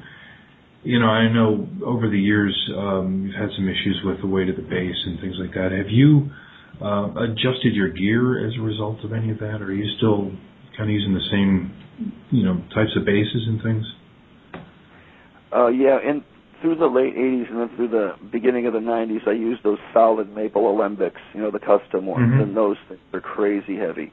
you 0.83 0.99
know, 0.99 1.07
I 1.07 1.31
know 1.31 1.65
over 1.85 2.09
the 2.09 2.19
years 2.19 2.53
um, 2.77 3.23
you've 3.25 3.35
had 3.35 3.49
some 3.55 3.69
issues 3.69 4.01
with 4.03 4.19
the 4.19 4.27
weight 4.27 4.49
of 4.49 4.57
the 4.57 4.67
bass 4.67 4.97
and 5.05 5.21
things 5.21 5.35
like 5.39 5.53
that. 5.53 5.71
Have 5.71 5.89
you 5.89 6.29
uh, 6.83 7.13
adjusted 7.23 7.73
your 7.73 7.89
gear 7.89 8.45
as 8.45 8.53
a 8.59 8.61
result 8.61 9.05
of 9.05 9.13
any 9.13 9.31
of 9.31 9.39
that, 9.39 9.61
or 9.61 9.67
are 9.67 9.73
you 9.73 9.87
still 9.97 10.31
kind 10.77 10.89
of 10.89 10.93
using 10.93 11.13
the 11.13 11.27
same, 11.31 11.71
you 12.31 12.43
know, 12.43 12.55
types 12.73 12.95
of 12.95 13.05
basses 13.05 13.47
and 13.47 13.61
things? 13.61 13.85
Uh, 15.53 15.67
yeah, 15.67 15.97
and 16.03 16.23
through 16.61 16.75
the 16.75 16.85
late 16.85 17.15
'80s 17.15 17.49
and 17.49 17.59
then 17.59 17.69
through 17.75 17.89
the 17.89 18.13
beginning 18.31 18.67
of 18.67 18.73
the 18.73 18.79
'90s, 18.79 19.27
I 19.27 19.31
used 19.31 19.63
those 19.63 19.79
solid 19.93 20.33
maple 20.33 20.63
alembics, 20.63 21.19
you 21.33 21.41
know, 21.41 21.51
the 21.51 21.59
custom 21.59 22.05
ones, 22.05 22.33
Mhm. 22.33 22.43
and 22.43 22.57
those 22.57 22.77
things 22.87 22.99
are 23.13 23.19
crazy 23.19 23.75
heavy. 23.77 24.11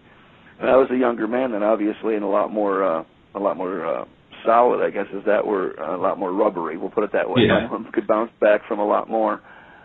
And 0.60 0.68
I 0.68 0.76
was 0.76 0.90
a 0.90 0.96
younger 0.96 1.28
man 1.28 1.52
then, 1.52 1.62
obviously, 1.62 2.16
and 2.16 2.24
a 2.24 2.28
lot 2.28 2.52
more, 2.52 2.82
uh, 2.82 3.04
a 3.34 3.38
lot 3.38 3.56
more 3.56 3.84
uh, 3.86 4.04
solid, 4.44 4.82
I 4.82 4.90
guess, 4.90 5.06
as 5.14 5.24
that 5.24 5.46
were 5.46 5.72
a 5.72 5.96
lot 5.96 6.18
more 6.18 6.32
rubbery. 6.32 6.76
We'll 6.76 6.90
put 6.90 7.04
it 7.04 7.12
that 7.12 7.28
way. 7.28 7.42
Yeah. 7.46 7.68
I 7.70 7.90
could 7.92 8.06
bounce 8.06 8.32
back 8.40 8.64
from 8.66 8.78
a 8.80 8.86
lot 8.86 9.08
more, 9.08 9.40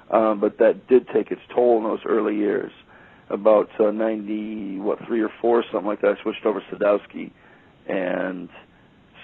um, 0.10 0.40
but 0.40 0.58
that 0.58 0.88
did 0.88 1.08
take 1.10 1.32
its 1.32 1.42
toll 1.54 1.78
in 1.78 1.84
those 1.84 2.04
early 2.06 2.36
years. 2.36 2.72
About 3.30 3.70
uh, 3.80 3.90
'90, 3.92 4.80
what 4.80 5.00
three 5.08 5.22
or 5.22 5.30
four, 5.42 5.64
something 5.72 5.88
like 5.88 6.02
that. 6.02 6.18
I 6.20 6.22
switched 6.24 6.46
over 6.46 6.60
to 6.60 6.76
Sadowski, 6.76 7.32
and 7.88 8.50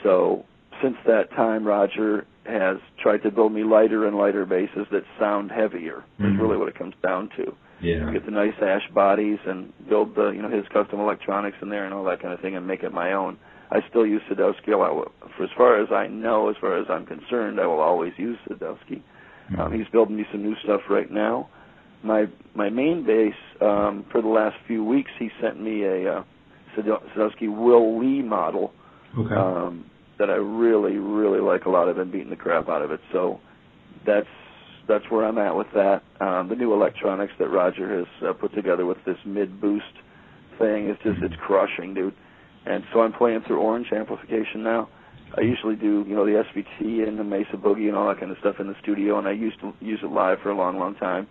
so 0.04 0.46
since 0.82 0.96
that 1.08 1.30
time, 1.32 1.66
Roger 1.66 2.26
has 2.46 2.78
tried 3.02 3.22
to 3.24 3.32
build 3.32 3.54
me 3.54 3.64
lighter 3.64 4.08
and 4.08 4.18
lighter 4.18 4.46
basses 4.46 4.88
that 4.92 5.04
sound 5.20 5.52
heavier. 5.52 6.04
Mhm. 6.20 6.34
Is 6.34 6.40
really 6.40 6.58
what 6.58 6.68
it 6.68 6.76
comes 6.76 6.96
down 7.04 7.30
to. 7.38 7.54
Yeah. 7.82 8.12
Get 8.12 8.26
the 8.26 8.32
nice 8.32 8.56
ash 8.62 8.88
bodies 8.90 9.40
and 9.46 9.72
build 9.88 10.16
the 10.16 10.30
you 10.30 10.42
know 10.42 10.50
his 10.50 10.68
custom 10.70 11.00
electronics 11.00 11.58
in 11.62 11.70
there 11.70 11.86
and 11.86 11.94
all 11.94 12.04
that 12.06 12.20
kind 12.22 12.34
of 12.34 12.40
thing 12.40 12.56
and 12.56 12.66
make 12.66 12.84
it 12.84 12.94
my 12.94 13.14
own. 13.14 13.38
I 13.72 13.82
still 13.90 14.06
use 14.06 14.22
Sadowski 14.30 14.70
lot. 14.78 15.12
For 15.38 15.44
as 15.44 15.52
far 15.56 15.80
as 15.80 15.92
I 15.92 16.08
know, 16.08 16.50
as 16.50 16.58
far 16.58 16.76
as 16.78 16.90
I'm 16.90 17.06
concerned, 17.06 17.60
I 17.60 17.68
will 17.68 17.80
always 17.80 18.14
use 18.18 18.38
Sadowski. 18.50 19.02
Um, 19.58 19.72
he's 19.72 19.88
building 19.88 20.16
me 20.16 20.26
some 20.32 20.44
new 20.44 20.56
stuff 20.64 20.82
right 20.90 21.10
now. 21.10 21.48
My 22.04 22.28
my 22.56 22.70
main 22.70 23.04
bass 23.04 23.36
um, 23.62 24.06
for 24.12 24.22
the 24.22 24.28
last 24.28 24.58
few 24.68 24.84
weeks, 24.84 25.12
he 25.20 25.30
sent 25.42 25.60
me 25.62 25.84
a 25.84 26.20
uh, 26.20 26.24
Sadowski 26.78 27.48
Will 27.54 28.00
Lee 28.00 28.22
model 28.22 28.74
Okay. 29.18 29.36
um, 29.36 29.86
that 30.20 30.30
I 30.30 30.36
really, 30.36 30.98
really 30.98 31.40
like 31.40 31.66
a 31.66 31.70
lot. 31.70 31.90
I've 31.90 31.96
been 31.96 32.12
beating 32.12 32.30
the 32.30 32.36
crap 32.36 32.70
out 32.70 32.82
of 32.82 32.92
it. 32.92 33.00
So 33.12 33.40
that's 34.06 34.28
that's 34.88 35.06
where 35.10 35.26
I'm 35.26 35.38
at 35.38 35.56
with 35.56 35.68
that. 35.76 36.04
Um, 36.20 36.50
the 36.50 36.56
new 36.56 36.74
electronics 36.74 37.34
that 37.40 37.48
Roger 37.50 38.00
has 38.00 38.08
uh, 38.28 38.34
put 38.34 38.54
together 38.56 38.86
with 38.86 38.98
this 39.06 39.18
mid 39.26 39.62
boost 39.62 39.86
thing 40.58 40.90
is 40.90 40.98
just 41.04 41.20
it's 41.22 41.36
crushing, 41.46 41.94
dude. 41.94 42.14
And 42.66 42.84
so 42.92 43.02
I'm 43.02 43.14
playing 43.14 43.42
through 43.48 43.60
Orange 43.60 43.88
amplification 43.92 44.64
now. 44.64 44.90
I 45.38 45.42
usually 45.42 45.76
do, 45.76 46.04
you 46.08 46.16
know, 46.16 46.26
the 46.26 46.44
SVT 46.44 47.08
and 47.08 47.20
the 47.20 47.24
Mesa 47.24 47.56
Boogie 47.56 47.88
and 47.88 47.96
all 47.96 48.08
that 48.08 48.20
kind 48.20 48.32
of 48.32 48.38
stuff 48.40 48.56
in 48.60 48.68
the 48.68 48.76
studio, 48.82 49.20
and 49.20 49.28
I 49.28 49.32
used 49.32 49.60
to 49.62 49.74
use 49.80 50.00
it 50.02 50.12
live 50.12 50.40
for 50.42 50.50
a 50.50 50.56
long, 50.56 50.80
long 50.80 50.96
time. 50.96 51.28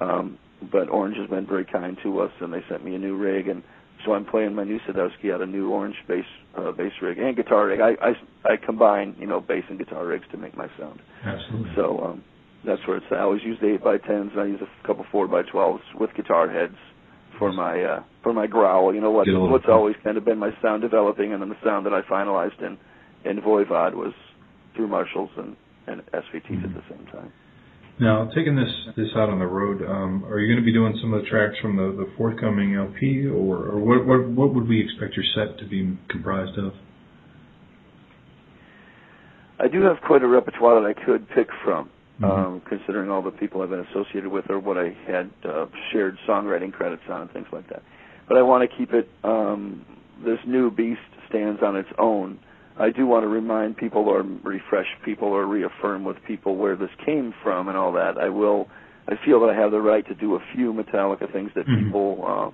Um, 0.00 0.38
but 0.70 0.88
Orange 0.88 1.16
has 1.16 1.28
been 1.28 1.46
very 1.46 1.64
kind 1.64 1.98
to 2.04 2.20
us, 2.20 2.30
and 2.40 2.52
they 2.52 2.62
sent 2.68 2.84
me 2.84 2.94
a 2.94 2.98
new 2.98 3.16
rig, 3.16 3.48
and 3.48 3.62
so 4.04 4.12
I'm 4.12 4.24
playing 4.24 4.54
my 4.54 4.64
new 4.64 4.78
Sadowski 4.88 5.32
out 5.32 5.40
of 5.40 5.48
new 5.48 5.70
Orange 5.70 5.96
bass 6.08 6.24
uh, 6.56 6.72
bass 6.72 6.92
rig 7.02 7.18
and 7.18 7.36
guitar 7.36 7.66
rig. 7.66 7.80
I, 7.80 7.90
I 8.04 8.52
I 8.52 8.56
combine, 8.56 9.16
you 9.18 9.26
know, 9.26 9.40
bass 9.40 9.64
and 9.68 9.78
guitar 9.78 10.06
rigs 10.06 10.24
to 10.32 10.38
make 10.38 10.56
my 10.56 10.68
sound. 10.78 11.00
Absolutely. 11.24 11.72
So 11.76 11.98
um, 12.00 12.24
that's 12.64 12.80
where 12.86 12.98
it's. 12.98 13.06
At. 13.10 13.18
I 13.18 13.20
always 13.22 13.42
use 13.42 13.58
the 13.60 13.74
eight 13.74 13.84
by 13.84 13.98
tens, 13.98 14.30
and 14.32 14.40
I 14.40 14.46
use 14.46 14.60
a 14.60 14.86
couple 14.86 15.04
four 15.10 15.28
by 15.28 15.42
twelves 15.42 15.82
with 15.98 16.10
guitar 16.14 16.50
heads 16.50 16.76
for 17.38 17.52
my 17.52 17.82
uh, 17.82 18.02
for 18.22 18.32
my 18.32 18.46
growl. 18.46 18.94
You 18.94 19.00
know 19.00 19.10
what? 19.10 19.28
A 19.28 19.32
What's 19.38 19.64
always 19.68 19.96
kind 20.04 20.16
of 20.16 20.24
been 20.24 20.38
my 20.38 20.50
sound 20.62 20.82
developing, 20.82 21.32
and 21.32 21.42
then 21.42 21.48
the 21.48 21.60
sound 21.64 21.86
that 21.86 21.92
I 21.92 22.02
finalized 22.02 22.60
in 22.62 22.78
in 23.24 23.40
Voivod 23.40 23.94
was 23.94 24.12
through 24.76 24.88
Marshalls 24.88 25.30
and 25.36 25.56
and 25.86 26.02
SVTs 26.12 26.64
at 26.64 26.74
the 26.74 26.82
same 26.88 27.06
time. 27.06 27.32
Now, 28.00 28.30
taking 28.34 28.56
this 28.56 28.72
this 28.96 29.08
out 29.14 29.28
on 29.28 29.38
the 29.38 29.46
road, 29.46 29.82
um, 29.82 30.24
are 30.24 30.40
you 30.40 30.48
going 30.48 30.58
to 30.58 30.64
be 30.64 30.72
doing 30.72 30.96
some 31.02 31.12
of 31.12 31.22
the 31.22 31.28
tracks 31.28 31.54
from 31.60 31.76
the, 31.76 31.92
the 32.02 32.10
forthcoming 32.16 32.74
LP, 32.74 33.26
or, 33.26 33.58
or 33.58 33.78
what, 33.78 34.06
what 34.06 34.26
what 34.26 34.54
would 34.54 34.66
we 34.66 34.80
expect 34.80 35.14
your 35.16 35.24
set 35.34 35.58
to 35.58 35.66
be 35.66 35.98
comprised 36.08 36.56
of? 36.58 36.72
I 39.60 39.68
do 39.68 39.82
have 39.82 39.98
quite 40.06 40.22
a 40.22 40.26
repertoire 40.26 40.80
that 40.80 40.88
I 40.88 40.94
could 40.94 41.28
pick 41.28 41.48
from, 41.62 41.90
Mhm. 42.22 42.24
um, 42.24 42.62
considering 42.66 43.10
all 43.10 43.20
the 43.20 43.30
people 43.30 43.60
I've 43.60 43.68
been 43.68 43.86
associated 43.90 44.28
with 44.28 44.48
or 44.48 44.58
what 44.58 44.78
I 44.78 44.96
had 45.06 45.28
uh, 45.44 45.66
shared 45.92 46.16
songwriting 46.26 46.72
credits 46.72 47.02
on 47.10 47.22
and 47.22 47.30
things 47.32 47.48
like 47.52 47.68
that. 47.68 47.82
But 48.26 48.38
I 48.38 48.42
want 48.42 48.68
to 48.68 48.76
keep 48.78 48.94
it. 48.94 49.10
Um, 49.24 49.84
this 50.24 50.38
new 50.46 50.70
beast 50.70 51.00
stands 51.28 51.62
on 51.62 51.76
its 51.76 51.88
own. 51.98 52.38
I 52.80 52.90
do 52.90 53.06
want 53.06 53.24
to 53.24 53.28
remind 53.28 53.76
people 53.76 54.08
or 54.08 54.24
refresh 54.42 54.86
people 55.04 55.28
or 55.28 55.44
reaffirm 55.46 56.02
with 56.02 56.16
people 56.26 56.56
where 56.56 56.76
this 56.76 56.90
came 57.04 57.34
from 57.42 57.68
and 57.68 57.76
all 57.76 57.92
that. 57.92 58.16
I 58.16 58.30
will. 58.30 58.68
I 59.06 59.16
feel 59.24 59.38
that 59.40 59.50
I 59.50 59.54
have 59.54 59.70
the 59.70 59.80
right 59.80 60.06
to 60.08 60.14
do 60.14 60.34
a 60.36 60.40
few 60.54 60.72
Metallica 60.72 61.30
things 61.30 61.50
that 61.54 61.66
Mhm. 61.66 61.84
people 61.84 62.24
uh, 62.26 62.50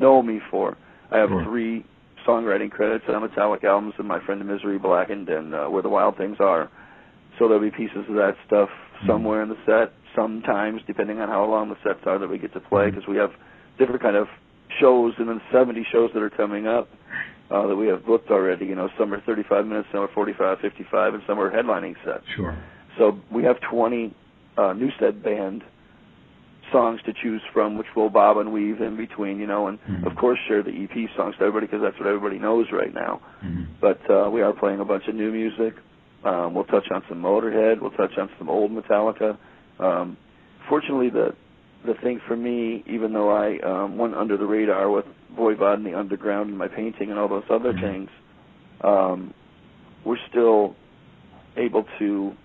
know 0.00 0.22
me 0.22 0.40
for. 0.50 0.76
I 1.10 1.18
have 1.18 1.30
Sure. 1.30 1.42
three 1.44 1.84
songwriting 2.24 2.70
credits 2.70 3.08
on 3.08 3.22
Metallic 3.22 3.64
albums 3.64 3.94
and 3.98 4.06
My 4.06 4.20
Friend 4.20 4.40
of 4.40 4.46
Misery 4.46 4.78
Blackened 4.78 5.28
and 5.28 5.54
uh, 5.54 5.66
Where 5.66 5.82
the 5.82 5.88
Wild 5.88 6.16
Things 6.16 6.38
Are. 6.38 6.68
So 7.38 7.48
there'll 7.48 7.62
be 7.62 7.70
pieces 7.70 8.08
of 8.08 8.14
that 8.14 8.36
stuff 8.46 8.70
somewhere 9.06 9.42
in 9.42 9.48
the 9.48 9.56
set. 9.66 9.92
Sometimes, 10.14 10.82
depending 10.86 11.20
on 11.20 11.28
how 11.28 11.44
long 11.46 11.68
the 11.68 11.76
sets 11.82 12.06
are 12.06 12.18
that 12.18 12.28
we 12.28 12.38
get 12.38 12.52
to 12.52 12.60
play, 12.60 12.90
because 12.90 13.06
we 13.08 13.16
have 13.16 13.32
different 13.78 14.02
kind 14.02 14.14
of 14.14 14.28
shows 14.78 15.14
and 15.18 15.28
then 15.28 15.40
70 15.50 15.82
shows 15.90 16.12
that 16.12 16.22
are 16.22 16.30
coming 16.30 16.66
up 16.68 16.88
uh, 17.52 17.66
that 17.66 17.76
we 17.76 17.86
have 17.88 18.04
booked 18.06 18.30
already. 18.30 18.66
You 18.66 18.74
know, 18.74 18.88
some 18.98 19.12
are 19.12 19.20
35 19.20 19.66
minutes, 19.66 19.88
some 19.92 20.00
are 20.02 20.08
45, 20.14 20.58
55, 20.60 21.14
and 21.14 21.22
some 21.26 21.38
are 21.38 21.50
headlining 21.50 21.94
sets. 22.04 22.24
Sure. 22.36 22.56
So 22.98 23.18
we 23.30 23.42
have 23.44 23.56
20 23.70 24.14
uh, 24.56 24.60
Newsted 24.74 25.22
band 25.22 25.62
songs 26.70 27.00
to 27.04 27.12
choose 27.22 27.42
from, 27.52 27.76
which 27.76 27.86
we'll 27.94 28.08
bob 28.08 28.38
and 28.38 28.52
weave 28.52 28.80
in 28.80 28.96
between, 28.96 29.38
you 29.38 29.46
know, 29.46 29.66
and 29.66 29.78
Mhm. 29.84 30.06
of 30.06 30.16
course 30.16 30.38
share 30.48 30.62
the 30.62 30.70
EP 30.70 31.08
songs 31.16 31.34
to 31.36 31.42
everybody 31.42 31.66
because 31.66 31.82
that's 31.82 31.98
what 31.98 32.06
everybody 32.08 32.38
knows 32.38 32.70
right 32.72 32.94
now. 32.94 33.20
Mhm. 33.44 33.66
But 33.80 34.10
uh, 34.10 34.30
we 34.30 34.40
are 34.42 34.52
playing 34.52 34.80
a 34.80 34.84
bunch 34.84 35.06
of 35.08 35.14
new 35.14 35.30
music. 35.30 35.74
Um, 36.24 36.54
we'll 36.54 36.64
touch 36.64 36.90
on 36.90 37.02
some 37.08 37.20
Motorhead. 37.20 37.80
We'll 37.80 37.90
touch 37.90 38.16
on 38.16 38.30
some 38.38 38.48
old 38.48 38.70
Metallica. 38.70 39.36
Um, 39.80 40.16
fortunately, 40.68 41.10
the 41.10 41.34
the 41.84 41.94
thing 42.02 42.20
for 42.26 42.36
me, 42.36 42.82
even 42.86 43.12
though 43.12 43.30
I 43.30 43.58
um, 43.58 43.98
went 43.98 44.14
under 44.14 44.36
the 44.36 44.46
radar 44.46 44.90
with 44.90 45.04
Voivod 45.36 45.74
and 45.74 45.86
the 45.86 45.94
Underground 45.98 46.50
and 46.50 46.58
my 46.58 46.68
painting 46.68 47.10
and 47.10 47.18
all 47.18 47.28
those 47.28 47.44
other 47.50 47.72
Mhm. 47.72 47.80
things, 47.80 48.10
um, 48.82 49.34
we're 50.04 50.18
still 50.28 50.74
able 51.56 51.84
to, 51.98 52.36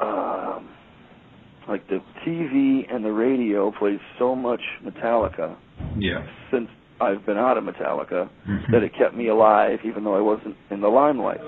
um, 0.00 0.68
like 1.66 1.86
the 1.88 2.00
TV 2.24 2.86
and 2.88 3.04
the 3.04 3.12
radio 3.12 3.70
plays 3.70 4.00
so 4.18 4.34
much 4.34 4.62
Metallica 4.82 5.56
Yeah. 5.96 6.22
since 6.50 6.70
I've 7.00 7.24
been 7.26 7.36
out 7.36 7.58
of 7.58 7.64
Metallica 7.64 8.28
Mhm. 8.46 8.70
that 8.70 8.82
it 8.82 8.92
kept 8.94 9.14
me 9.14 9.28
alive 9.28 9.84
even 9.84 10.04
though 10.04 10.14
I 10.14 10.20
wasn't 10.20 10.56
in 10.70 10.80
the 10.80 10.90
limelight. 10.90 11.40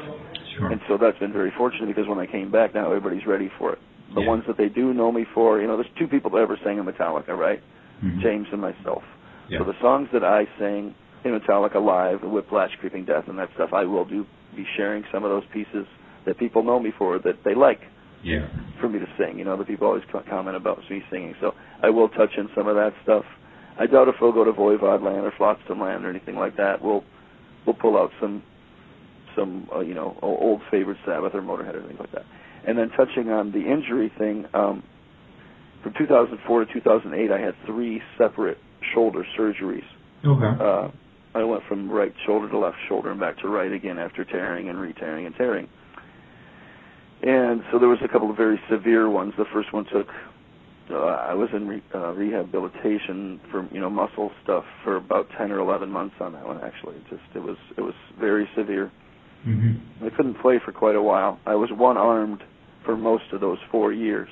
Sure. 0.56 0.70
And 0.70 0.80
so 0.86 0.96
that's 0.96 1.18
been 1.18 1.32
very 1.32 1.50
fortunate 1.50 1.86
because 1.86 2.06
when 2.06 2.18
I 2.18 2.26
came 2.26 2.50
back 2.50 2.74
now 2.74 2.86
everybody's 2.86 3.26
ready 3.26 3.48
for 3.48 3.72
it. 3.72 3.78
The 4.14 4.22
Yeah. 4.22 4.28
ones 4.28 4.44
that 4.46 4.56
they 4.56 4.68
do 4.68 4.92
know 4.92 5.12
me 5.12 5.24
for, 5.24 5.60
you 5.60 5.66
know, 5.66 5.76
there's 5.76 5.90
two 5.96 6.08
people 6.08 6.30
that 6.30 6.38
ever 6.38 6.56
sang 6.64 6.78
in 6.78 6.84
Metallica, 6.84 7.36
right? 7.36 7.62
Mhm. 8.02 8.20
James 8.20 8.48
and 8.52 8.60
myself. 8.60 9.04
Yeah. 9.48 9.58
So 9.58 9.64
the 9.64 9.78
songs 9.80 10.08
that 10.12 10.24
I 10.24 10.46
sing 10.58 10.94
in 11.24 11.38
Metallica 11.38 11.80
live, 11.84 12.22
Whiplash, 12.22 12.74
Creeping 12.76 13.04
Death, 13.04 13.28
and 13.28 13.38
that 13.38 13.52
stuff, 13.54 13.72
I 13.72 13.84
will 13.84 14.04
do 14.04 14.26
be 14.56 14.64
sharing 14.76 15.04
some 15.12 15.22
of 15.22 15.30
those 15.30 15.44
pieces 15.52 15.86
that 16.24 16.36
people 16.38 16.62
know 16.64 16.80
me 16.80 16.90
for 16.90 17.18
that 17.20 17.42
they 17.44 17.54
like 17.54 17.80
Yeah. 18.22 18.46
for 18.80 18.88
me 18.88 18.98
to 18.98 19.06
sing. 19.16 19.38
You 19.38 19.44
know, 19.44 19.56
the 19.56 19.64
people 19.64 19.86
always 19.86 20.04
comment 20.28 20.56
about 20.56 20.88
me 20.90 21.02
singing, 21.10 21.34
so 21.40 21.54
I 21.82 21.90
will 21.90 22.08
touch 22.08 22.36
in 22.36 22.48
some 22.54 22.66
of 22.66 22.74
that 22.76 22.92
stuff. 23.02 23.24
I 23.78 23.86
doubt 23.86 24.08
if 24.08 24.20
we'll 24.20 24.32
go 24.32 24.44
to 24.44 24.52
Voivod 24.52 25.02
Land 25.02 25.24
or 25.24 25.30
Flotsam 25.32 25.80
Land 25.80 26.04
or 26.04 26.10
anything 26.10 26.36
like 26.36 26.56
that. 26.56 26.82
We'll 26.82 27.04
we'll 27.64 27.74
pull 27.74 27.96
out 27.96 28.12
some 28.20 28.42
some 29.36 29.68
uh, 29.74 29.80
you 29.80 29.94
know 29.94 30.16
old 30.22 30.62
favorite 30.70 30.98
Sabbath 31.04 31.34
or 31.34 31.42
Motorhead 31.42 31.74
or 31.76 31.82
things 31.82 32.00
like 32.00 32.10
that. 32.12 32.24
And 32.66 32.76
then 32.76 32.90
touching 32.90 33.30
on 33.30 33.52
the 33.52 33.60
injury 33.60 34.12
thing, 34.18 34.46
um, 34.54 34.82
from 35.82 35.94
2004 35.96 36.64
to 36.66 36.72
2008, 36.72 37.30
I 37.30 37.40
had 37.40 37.54
three 37.66 38.02
separate 38.18 38.58
shoulder 38.94 39.26
surgeries. 39.38 39.84
Okay. 40.24 40.62
Uh, 40.62 40.90
I 41.34 41.44
went 41.44 41.62
from 41.68 41.90
right 41.90 42.12
shoulder 42.26 42.48
to 42.50 42.58
left 42.58 42.76
shoulder 42.88 43.10
and 43.10 43.20
back 43.20 43.38
to 43.38 43.48
right 43.48 43.72
again 43.72 43.98
after 43.98 44.24
tearing 44.24 44.68
and 44.68 44.78
re-tearing 44.78 45.26
and 45.26 45.34
tearing. 45.36 45.68
And 47.22 47.62
so 47.70 47.78
there 47.78 47.88
was 47.88 48.00
a 48.04 48.08
couple 48.08 48.30
of 48.30 48.36
very 48.36 48.60
severe 48.70 49.08
ones. 49.08 49.34
The 49.38 49.44
first 49.52 49.72
one 49.72 49.84
took 49.92 50.08
uh, 50.90 50.96
I 50.96 51.34
was 51.34 51.48
in 51.52 51.68
re- 51.68 51.82
uh, 51.94 52.12
rehabilitation 52.12 53.40
for 53.50 53.68
you 53.72 53.80
know 53.80 53.90
muscle 53.90 54.32
stuff 54.42 54.64
for 54.82 54.96
about 54.96 55.28
ten 55.38 55.52
or 55.52 55.60
eleven 55.60 55.90
months 55.90 56.16
on 56.20 56.32
that 56.32 56.46
one. 56.46 56.60
Actually, 56.62 56.96
it 56.96 57.04
just 57.08 57.22
it 57.34 57.38
was 57.38 57.56
it 57.76 57.82
was 57.82 57.94
very 58.18 58.48
severe. 58.56 58.90
Mm-hmm. 59.46 60.04
I 60.04 60.10
couldn't 60.10 60.40
play 60.40 60.58
for 60.64 60.72
quite 60.72 60.96
a 60.96 61.02
while. 61.02 61.38
I 61.46 61.54
was 61.54 61.70
one 61.72 61.96
armed 61.96 62.42
for 62.84 62.96
most 62.96 63.24
of 63.32 63.40
those 63.40 63.58
four 63.70 63.92
years. 63.92 64.28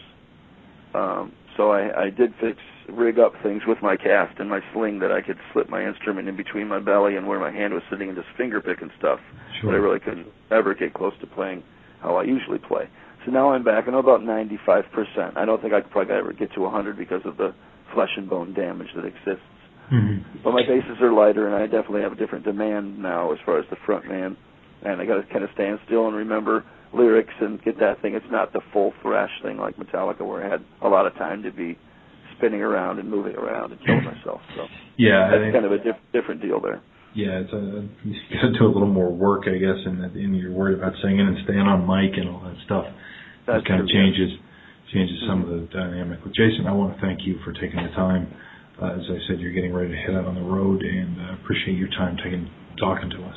Um, 0.95 1.33
so 1.57 1.71
I, 1.71 2.05
I 2.05 2.11
did 2.11 2.33
fix 2.41 2.59
rig 2.89 3.19
up 3.19 3.33
things 3.43 3.63
with 3.67 3.79
my 3.83 3.97
cast 3.97 4.39
and 4.39 4.49
my 4.49 4.61
sling 4.73 5.01
that 5.01 5.13
I 5.13 5.21
could 5.21 5.37
slip 5.53 5.69
my 5.69 5.85
instrument 5.85 6.29
in 6.29 6.37
between 6.37 6.69
my 6.69 6.79
belly 6.79 7.17
and 7.17 7.27
where 7.27 7.39
my 7.39 7.51
hand 7.51 7.75
was 7.75 7.83
sitting 7.91 8.09
and 8.09 8.17
just 8.17 8.29
finger 8.37 8.61
pick 8.61 8.81
and 8.81 8.91
stuff. 8.99 9.19
Sure. 9.61 9.71
But 9.71 9.77
I 9.77 9.79
really 9.79 10.01
couldn't 10.01 10.29
ever 10.51 10.75
get 10.75 10.95
close 10.95 11.13
to 11.21 11.27
playing 11.27 11.63
how 12.01 12.17
I 12.17 12.23
usually 12.23 12.59
play. 12.59 12.89
So 13.27 13.33
now 13.33 13.51
I'm 13.51 13.65
back. 13.65 13.85
I 13.87 13.91
know 13.91 13.99
about 13.99 14.21
95%. 14.21 15.37
I 15.37 15.45
don't 15.45 15.61
think 15.61 15.75
I 15.75 15.81
could 15.81 15.91
probably 15.91 16.15
ever 16.15 16.33
get 16.33 16.53
to 16.55 16.61
100 16.61 16.97
because 16.97 17.21
of 17.25 17.37
the 17.37 17.55
flesh 17.93 18.11
and 18.17 18.31
bone 18.31 18.55
damage 18.55 18.89
that 18.95 19.05
exists. 19.05 19.45
Mm-hmm. 19.93 20.41
But 20.45 20.53
my 20.53 20.63
basses 20.63 21.01
are 21.01 21.13
lighter, 21.13 21.47
and 21.47 21.57
I 21.57 21.65
definitely 21.65 22.03
have 22.03 22.13
a 22.13 22.17
different 22.17 22.45
demand 22.45 22.99
now 22.99 23.33
as 23.33 23.39
far 23.45 23.59
as 23.59 23.65
the 23.71 23.77
front 23.85 24.07
man. 24.07 24.37
And 24.83 25.01
I 25.01 25.07
got 25.07 25.17
to 25.17 25.33
kind 25.33 25.43
of 25.43 25.51
stand 25.55 25.81
still 25.87 26.07
and 26.07 26.17
remember 26.17 26.65
lyrics 26.95 27.35
and 27.41 27.63
get 27.63 27.79
that 27.81 28.01
thing. 28.03 28.15
It's 28.15 28.31
not 28.31 28.53
the 28.53 28.61
full 28.73 28.93
thrash 29.03 29.31
thing 29.43 29.59
like 29.59 29.77
Metallica, 29.77 30.27
where 30.27 30.45
I 30.45 30.51
had 30.51 30.65
a 30.83 30.89
lot 30.89 31.07
of 31.07 31.15
time 31.15 31.43
to 31.43 31.51
be 31.53 31.79
spinning 32.37 32.63
around 32.63 32.99
and 32.99 33.11
moving 33.11 33.35
around 33.35 33.73
and 33.73 33.81
killing 33.85 34.05
myself. 34.05 34.41
So 34.57 34.67
Yeah, 34.97 35.27
I 35.27 35.39
that's 35.39 35.53
kind 35.53 35.65
of 35.67 35.73
a 35.73 35.79
diff- 35.79 36.05
different 36.13 36.41
deal 36.41 36.61
there. 36.61 36.81
yeah, 37.15 37.43
it's 37.43 37.53
a, 37.53 37.83
you 38.07 38.15
got 38.31 38.53
to 38.53 38.59
do 38.59 38.65
a 38.67 38.73
little 38.73 38.87
more 38.89 39.11
work, 39.11 39.45
I 39.51 39.59
guess, 39.59 39.81
and 39.85 40.01
that, 40.05 40.13
and 40.15 40.37
you're 40.37 40.53
worried 40.53 40.79
about 40.79 40.93
singing 41.03 41.21
and 41.27 41.37
staying 41.45 41.67
on 41.67 41.83
mic 41.87 42.17
and 42.17 42.29
all 42.31 42.41
that 42.47 42.57
stuff. 42.65 42.85
That's 43.47 43.65
that 43.65 43.69
kind 43.69 43.81
of 43.83 43.89
true, 43.89 43.97
yeah. 43.99 44.13
changes 44.15 44.39
changes 44.95 45.19
some 45.29 45.43
of 45.45 45.49
the 45.51 45.69
dynamic. 45.69 46.21
But 46.25 46.33
Jason, 46.33 46.65
I 46.67 46.73
want 46.73 46.95
to 46.97 47.01
thank 47.05 47.21
you 47.27 47.37
for 47.45 47.53
taking 47.53 47.77
the 47.77 47.93
time. 47.93 48.33
Uh, 48.81 48.95
as 48.97 49.05
I 49.11 49.19
said, 49.29 49.41
you're 49.41 49.53
getting 49.53 49.75
ready 49.75 49.91
to 49.93 49.99
head 49.99 50.15
out 50.15 50.25
on 50.25 50.35
the 50.37 50.47
road, 50.47 50.81
and 50.81 51.19
uh, 51.21 51.35
appreciate 51.43 51.77
your 51.77 51.89
time 51.93 52.17
taking 52.23 52.49
talking 52.79 53.11
to 53.11 53.21
us. 53.27 53.37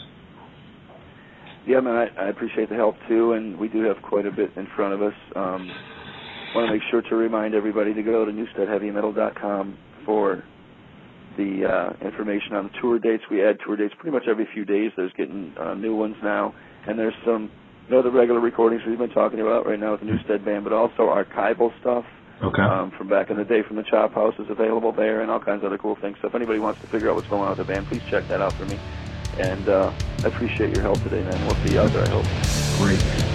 Yeah, 1.68 1.80
man, 1.80 1.96
I, 2.18 2.26
I 2.26 2.30
appreciate 2.30 2.70
the 2.70 2.76
help 2.76 2.96
too, 3.08 3.34
and 3.34 3.58
we 3.58 3.68
do 3.70 3.84
have 3.84 4.02
quite 4.02 4.26
a 4.26 4.32
bit 4.32 4.52
in 4.56 4.68
front 4.76 4.94
of 4.94 5.02
us. 5.02 5.14
Um, 5.36 5.72
want 6.56 6.68
to 6.68 6.74
make 6.74 6.82
sure 6.90 7.02
to 7.02 7.16
remind 7.16 7.54
everybody 7.54 7.94
to 7.94 8.04
go 8.04 8.26
to 8.26 8.32
newstedheavymetal.com 8.32 9.78
for 10.06 10.44
the 11.38 11.66
uh, 11.66 12.06
information 12.06 12.54
on 12.54 12.66
the 12.66 12.82
tour 12.82 13.00
dates. 13.00 13.24
We 13.32 13.44
add 13.46 13.58
tour 13.66 13.78
dates 13.78 13.94
pretty 14.00 14.12
much 14.14 14.28
every 14.28 14.48
few 14.54 14.66
days. 14.66 14.92
There's 14.98 15.14
getting 15.14 15.54
uh, 15.60 15.76
new 15.76 15.96
ones 15.96 16.16
now, 16.24 16.54
and 16.88 16.98
there's 17.00 17.14
some 17.26 17.52
you 17.88 17.96
know 17.96 18.02
the 18.02 18.12
regular 18.12 18.40
recordings 18.40 18.82
we've 18.88 18.98
been 18.98 19.10
talking 19.10 19.40
about 19.40 19.66
right 19.66 19.80
now 19.80 19.92
with 19.92 20.02
the 20.02 20.08
Newsted 20.08 20.44
band, 20.44 20.64
but 20.64 20.74
also 20.74 21.04
archival 21.04 21.70
stuff 21.80 22.06
Okay. 22.44 22.64
um, 22.64 22.92
from 22.98 23.08
back 23.08 23.30
in 23.30 23.38
the 23.38 23.44
day 23.44 23.62
from 23.68 23.78
the 23.78 23.84
Chop 23.84 24.14
House 24.16 24.34
is 24.40 24.48
available 24.50 24.92
there, 24.92 25.22
and 25.22 25.30
all 25.30 25.40
kinds 25.40 25.62
of 25.62 25.68
other 25.68 25.78
cool 25.78 25.96
things. 26.02 26.18
So 26.22 26.28
if 26.28 26.36
anybody 26.36 26.60
wants 26.60 26.82
to 26.82 26.88
figure 26.88 27.10
out 27.10 27.16
what's 27.16 27.28
going 27.28 27.44
on 27.44 27.50
with 27.50 27.60
the 27.60 27.72
band, 27.72 27.88
please 27.88 28.02
check 28.10 28.28
that 28.30 28.42
out 28.42 28.58
for 28.58 28.66
me. 28.66 28.78
And 29.40 29.70
uh, 29.70 29.92
I 30.24 30.28
appreciate 30.28 30.74
your 30.76 30.84
help 30.84 31.02
today, 31.04 31.24
man. 31.24 31.46
We'll 31.46 31.56
see 31.66 31.74
you 31.74 31.80
out 31.80 31.92
there. 31.92 32.06
I 32.06 32.10
hope. 32.10 32.26
Great. 32.78 33.31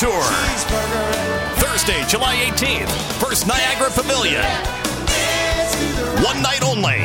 Tour. 0.00 0.22
Thursday, 1.60 2.02
July 2.08 2.34
18th, 2.36 2.88
First 3.20 3.46
Niagara 3.46 3.90
Pavilion. 3.90 4.40
One 6.24 6.40
night 6.40 6.64
only. 6.64 7.04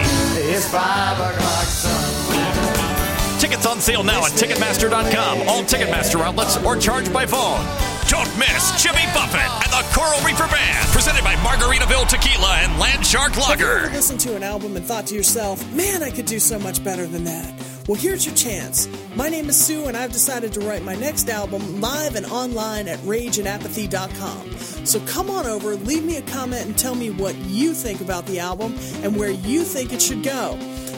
Tickets 3.38 3.66
on 3.66 3.82
sale 3.82 4.02
now 4.02 4.24
at 4.26 4.32
Ticketmaster.com, 4.32 5.42
all 5.50 5.64
Ticketmaster 5.64 6.22
outlets, 6.22 6.56
or 6.64 6.78
charged 6.78 7.12
by 7.12 7.26
phone. 7.26 7.60
Don't 8.08 8.32
miss 8.40 8.82
Jimmy 8.82 9.04
Buffett 9.14 9.42
and 9.42 9.74
the 9.74 9.86
Coral 9.94 10.22
Reefer 10.26 10.48
Band, 10.48 10.88
presented 10.94 11.26
by 11.26 11.36
Margaritaville 11.36 12.08
Tequila 12.08 12.60
and 12.62 12.72
Landshark 12.82 13.36
Have 13.36 13.60
you 13.60 13.66
ever 13.66 13.82
Lager. 13.82 13.94
listened 13.94 14.22
to 14.22 14.38
an 14.38 14.44
album 14.44 14.78
and 14.78 14.86
thought 14.86 15.06
to 15.08 15.16
yourself, 15.16 15.70
man, 15.74 16.02
I 16.02 16.12
could 16.12 16.28
do 16.28 16.40
so 16.40 16.58
much 16.60 16.82
better 16.82 17.06
than 17.06 17.26
that? 17.26 17.75
Well, 17.88 18.00
here's 18.00 18.26
your 18.26 18.34
chance. 18.34 18.90
My 19.16 19.30
name 19.30 19.48
is 19.48 19.64
Sue, 19.64 19.86
and 19.86 19.96
I've 19.96 20.12
decided 20.12 20.52
to 20.54 20.60
write 20.62 20.84
my 20.84 20.96
next 20.96 21.30
album 21.30 21.82
live 21.82 22.16
and 22.16 22.26
online 22.26 22.88
at 22.88 22.98
rageandapathy.com. 23.00 24.58
So 24.86 25.00
come 25.02 25.30
on 25.30 25.46
over, 25.46 25.76
leave 25.76 26.04
me 26.04 26.18
a 26.18 26.24
comment, 26.24 26.66
and 26.66 26.76
tell 26.76 26.96
me 26.96 27.12
what 27.12 27.36
you 27.36 27.76
think 27.76 28.02
about 28.02 28.26
the 28.26 28.40
album 28.40 28.74
and 29.04 29.16
where 29.16 29.30
you 29.30 29.64
think 29.64 29.94
it 29.94 30.02
should 30.02 30.24
go. 30.24 30.58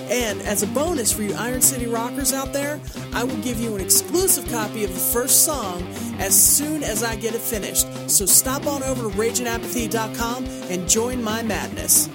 And 0.10 0.42
as 0.44 0.64
a 0.64 0.68
bonus 0.68 1.12
for 1.12 1.24
you 1.24 1.34
Iron 1.34 1.62
City 1.62 1.88
rockers 1.88 2.32
out 2.32 2.54
there, 2.54 2.80
I 3.14 3.26
will 3.26 3.42
give 3.42 3.60
you 3.60 3.76
an 3.76 3.82
exclusive 3.82 4.50
copy 4.50 4.86
of 4.86 4.94
the 4.94 5.00
first 5.00 5.44
song 5.44 5.84
as 6.20 6.42
soon 6.42 6.84
as 6.84 7.04
I 7.04 7.18
get 7.18 7.36
it 7.36 7.42
finished. 7.42 7.86
So 8.10 8.26
stop 8.26 8.66
on 8.66 8.82
over 8.84 9.10
to 9.10 9.18
rageandapathy.com 9.18 10.46
and 10.46 10.88
join 10.88 11.22
my 11.22 11.44
madness. 11.44 12.08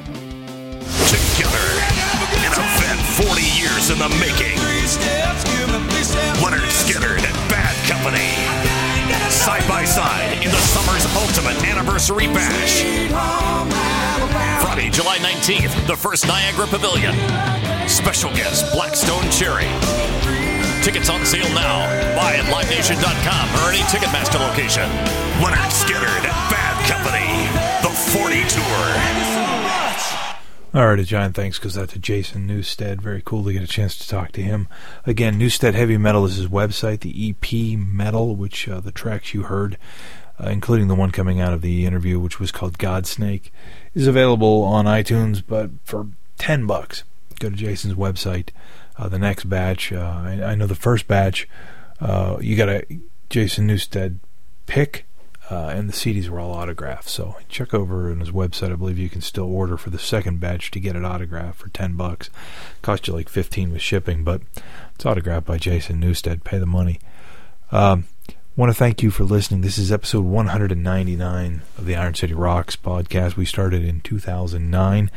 Years 3.62 3.90
in 3.90 3.98
the 3.98 4.08
making. 4.18 4.58
Lynyrd 6.42 6.66
Skynyrd 6.66 7.22
and 7.22 7.38
Bad 7.46 7.76
Company. 7.86 8.34
Side 9.30 9.66
by 9.68 9.84
side 9.84 10.42
in 10.42 10.50
the 10.50 10.62
summer's 10.74 11.06
ultimate 11.14 11.62
anniversary 11.70 12.26
bash. 12.26 12.82
Friday, 14.60 14.90
July 14.90 15.18
19th, 15.18 15.86
the 15.86 15.96
first 15.96 16.26
Niagara 16.26 16.66
Pavilion. 16.66 17.14
Special 17.88 18.30
guest 18.34 18.72
Black 18.72 18.96
Stone 18.96 19.30
Cherry. 19.30 19.70
Tickets 20.82 21.08
on 21.08 21.24
sale 21.24 21.48
now. 21.54 21.86
Buy 22.16 22.34
at 22.34 22.46
livenation.com 22.50 23.46
or 23.62 23.70
any 23.70 23.82
Ticketmaster 23.86 24.40
location. 24.40 24.90
Lynyrd 25.38 25.70
Skynyrd 25.70 26.26
and 26.26 26.38
Bad 26.50 26.74
Company. 26.90 27.46
The 27.86 27.94
40 28.10 28.42
Tour. 28.50 29.41
All 30.74 30.86
right, 30.86 30.98
a 30.98 31.04
giant 31.04 31.34
thanks 31.34 31.58
goes 31.58 31.76
out 31.76 31.90
to 31.90 31.98
Jason 31.98 32.48
Newsted. 32.48 33.02
Very 33.02 33.20
cool 33.22 33.44
to 33.44 33.52
get 33.52 33.62
a 33.62 33.66
chance 33.66 33.94
to 33.98 34.08
talk 34.08 34.32
to 34.32 34.40
him. 34.40 34.68
Again, 35.04 35.38
Newsted 35.38 35.74
Heavy 35.74 35.98
Metal 35.98 36.24
is 36.24 36.36
his 36.36 36.48
website, 36.48 37.00
the 37.00 37.28
EP 37.28 37.78
Metal, 37.78 38.34
which 38.34 38.66
uh, 38.70 38.80
the 38.80 38.90
tracks 38.90 39.34
you 39.34 39.42
heard, 39.42 39.76
uh, 40.42 40.48
including 40.48 40.88
the 40.88 40.94
one 40.94 41.10
coming 41.10 41.42
out 41.42 41.52
of 41.52 41.60
the 41.60 41.84
interview, 41.84 42.18
which 42.18 42.40
was 42.40 42.50
called 42.50 42.78
Godsnake, 42.78 43.50
is 43.92 44.06
available 44.06 44.62
on 44.62 44.86
iTunes, 44.86 45.42
but 45.46 45.68
for 45.84 46.06
10 46.38 46.66
bucks. 46.66 47.04
Go 47.38 47.50
to 47.50 47.56
Jason's 47.56 47.92
website. 47.92 48.48
Uh, 48.96 49.10
the 49.10 49.18
next 49.18 49.44
batch, 49.44 49.92
uh, 49.92 50.22
I, 50.24 50.42
I 50.42 50.54
know 50.54 50.66
the 50.66 50.74
first 50.74 51.06
batch, 51.06 51.46
uh, 52.00 52.38
you 52.40 52.56
got 52.56 52.70
a 52.70 52.86
Jason 53.28 53.68
Newsted 53.68 54.20
pick 54.64 55.04
uh, 55.52 55.68
and 55.68 55.86
the 55.86 55.92
CDs 55.92 56.30
were 56.30 56.40
all 56.40 56.52
autographed. 56.52 57.08
So 57.08 57.36
check 57.48 57.74
over 57.74 58.10
on 58.10 58.20
his 58.20 58.30
website. 58.30 58.72
I 58.72 58.76
believe 58.76 58.98
you 58.98 59.10
can 59.10 59.20
still 59.20 59.44
order 59.44 59.76
for 59.76 59.90
the 59.90 59.98
second 59.98 60.40
batch 60.40 60.70
to 60.70 60.80
get 60.80 60.96
it 60.96 61.04
autographed 61.04 61.58
for 61.58 61.68
ten 61.68 61.94
bucks. 61.94 62.30
Cost 62.80 63.06
you 63.06 63.12
like 63.12 63.28
fifteen 63.28 63.70
with 63.70 63.82
shipping, 63.82 64.24
but 64.24 64.40
it's 64.94 65.04
autographed 65.04 65.46
by 65.46 65.58
Jason 65.58 66.00
Newsted. 66.00 66.42
Pay 66.42 66.58
the 66.58 66.64
money. 66.64 67.00
Um, 67.70 68.06
want 68.56 68.70
to 68.70 68.74
thank 68.74 69.02
you 69.02 69.10
for 69.10 69.24
listening. 69.24 69.60
This 69.60 69.76
is 69.76 69.92
episode 69.92 70.24
199 70.24 71.62
of 71.76 71.86
the 71.86 71.96
Iron 71.96 72.14
City 72.14 72.34
Rocks 72.34 72.76
podcast. 72.76 73.36
We 73.36 73.44
started 73.44 73.84
in 73.84 74.00
2009. 74.00 75.10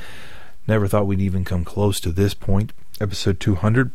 Never 0.68 0.88
thought 0.88 1.08
we'd 1.08 1.22
even 1.22 1.46
come 1.46 1.64
close 1.64 2.00
to 2.02 2.12
this 2.12 2.34
point. 2.34 2.74
Episode 3.00 3.40
200. 3.40 3.92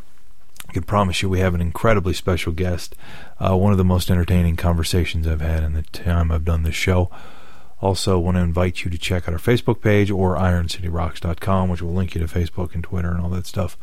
I 0.70 0.72
can 0.72 0.84
promise 0.84 1.20
you 1.20 1.28
we 1.28 1.40
have 1.40 1.56
an 1.56 1.60
incredibly 1.60 2.14
special 2.14 2.52
guest. 2.52 2.94
Uh, 3.40 3.56
one 3.56 3.72
of 3.72 3.78
the 3.78 3.84
most 3.84 4.08
entertaining 4.08 4.54
conversations 4.54 5.26
I've 5.26 5.40
had 5.40 5.64
in 5.64 5.72
the 5.72 5.82
time 5.82 6.30
I've 6.30 6.44
done 6.44 6.62
this 6.62 6.76
show. 6.76 7.10
Also, 7.80 8.20
want 8.20 8.36
to 8.36 8.42
invite 8.42 8.84
you 8.84 8.90
to 8.92 8.96
check 8.96 9.26
out 9.26 9.32
our 9.32 9.40
Facebook 9.40 9.80
page 9.82 10.12
or 10.12 10.36
IronCityRocks.com, 10.36 11.68
which 11.68 11.82
will 11.82 11.92
link 11.92 12.14
you 12.14 12.24
to 12.24 12.32
Facebook 12.32 12.72
and 12.72 12.84
Twitter 12.84 13.10
and 13.10 13.20
all 13.20 13.30
that 13.30 13.48
stuff. 13.48 13.76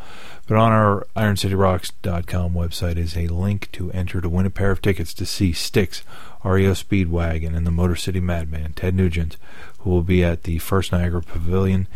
But 0.48 0.56
on 0.56 0.72
our 0.72 1.06
IronCityRocks.com 1.18 2.54
website 2.54 2.96
is 2.96 3.18
a 3.18 3.28
link 3.28 3.70
to 3.74 3.92
enter 3.92 4.22
to 4.22 4.30
win 4.30 4.46
a 4.46 4.50
pair 4.50 4.72
of 4.72 4.82
tickets 4.82 5.14
to 5.16 5.26
see 5.26 5.52
Styx, 5.52 6.04
REO 6.46 6.72
Speedwagon, 6.72 7.54
and 7.54 7.68
the 7.68 7.72
Motor 7.72 7.98
City 7.98 8.22
Madman, 8.22 8.72
Ted 8.72 8.96
Nugent, 8.96 9.36
who 9.80 9.90
will 9.90 10.04
be 10.04 10.24
at 10.24 10.44
the 10.44 10.60
First 10.60 10.94
Niagara 10.94 11.22
Pavilion 11.22 11.90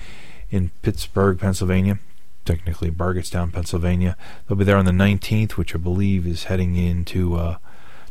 in 0.49 0.71
Pittsburgh, 0.81 1.39
Pennsylvania. 1.39 1.97
Technically, 2.45 2.89
Burgettstown, 2.89 3.53
Pennsylvania. 3.53 4.17
They'll 4.47 4.57
be 4.57 4.65
there 4.65 4.77
on 4.77 4.85
the 4.85 4.91
19th, 4.91 5.53
which 5.53 5.75
I 5.75 5.77
believe 5.77 6.25
is 6.25 6.45
heading 6.45 6.75
into. 6.75 7.35
Uh, 7.35 7.57